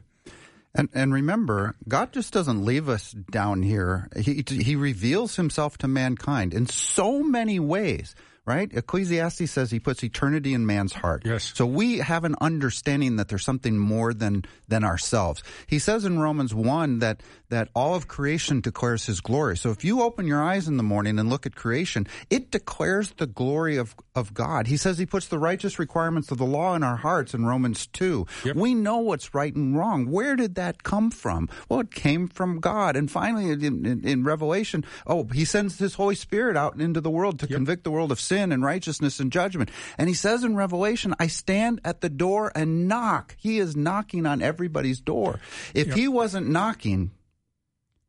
[0.75, 4.09] And and remember, God just doesn't leave us down here.
[4.17, 8.69] He he reveals himself to mankind in so many ways, right?
[8.73, 11.23] Ecclesiastes says he puts eternity in man's heart.
[11.25, 11.53] Yes.
[11.55, 15.45] So we have an understanding that there's something more than than ourselves.
[15.69, 19.57] He says in Romans 1 that that all of creation declares his glory.
[19.57, 23.13] So if you open your eyes in the morning and look at creation, it declares
[23.13, 24.69] the glory of of God.
[24.69, 27.87] He says he puts the righteous requirements of the law in our hearts in Romans
[27.89, 28.27] 2.
[28.45, 28.57] Yep.
[28.57, 30.11] We know what's right and wrong.
[30.11, 31.49] Where did that come from?
[31.69, 32.95] Well, it came from God.
[32.95, 37.11] And finally, in, in, in Revelation, oh, he sends his Holy Spirit out into the
[37.11, 39.71] world to convict the world of sin and righteousness and judgment.
[39.99, 43.35] And he says in Revelation, I stand at the door and knock.
[43.39, 45.41] He is knocking on everybody's door.
[45.75, 47.11] If he wasn't knocking,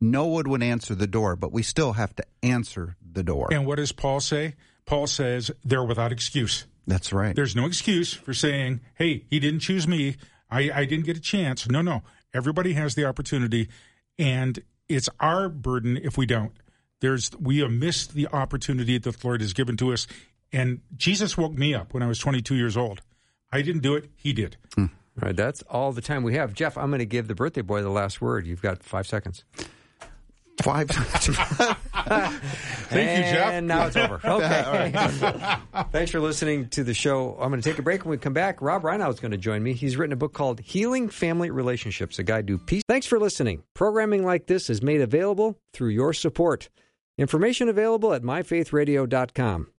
[0.00, 3.48] no one would answer the door, but we still have to answer the door.
[3.50, 4.54] And what does Paul say?
[4.86, 6.64] Paul says they're without excuse.
[6.86, 7.34] That's right.
[7.34, 10.16] There's no excuse for saying, hey, he didn't choose me.
[10.50, 11.68] I, I didn't get a chance.
[11.68, 12.02] No, no.
[12.32, 13.68] Everybody has the opportunity,
[14.18, 16.52] and it's our burden if we don't.
[17.00, 20.06] There's we have missed the opportunity that the Lord has given to us.
[20.52, 23.02] And Jesus woke me up when I was 22 years old.
[23.50, 24.56] I didn't do it; He did.
[24.74, 24.86] Hmm.
[25.20, 26.52] All right, that's all the time we have.
[26.52, 28.46] Jeff, I'm going to give the birthday boy the last word.
[28.46, 29.44] You've got five seconds.
[30.62, 30.88] Five.
[32.88, 33.52] Thank you, Jeff.
[33.52, 34.20] And now it's over.
[34.26, 34.92] Okay.
[35.92, 37.36] Thanks for listening to the show.
[37.40, 38.04] I'm going to take a break.
[38.04, 39.72] When we come back, Rob Rienow is going to join me.
[39.72, 42.82] He's written a book called Healing Family Relationships, a guide to peace.
[42.88, 43.62] Thanks for listening.
[43.74, 46.68] Programming like this is made available through your support.
[47.18, 49.68] Information available at myfaithradio.com.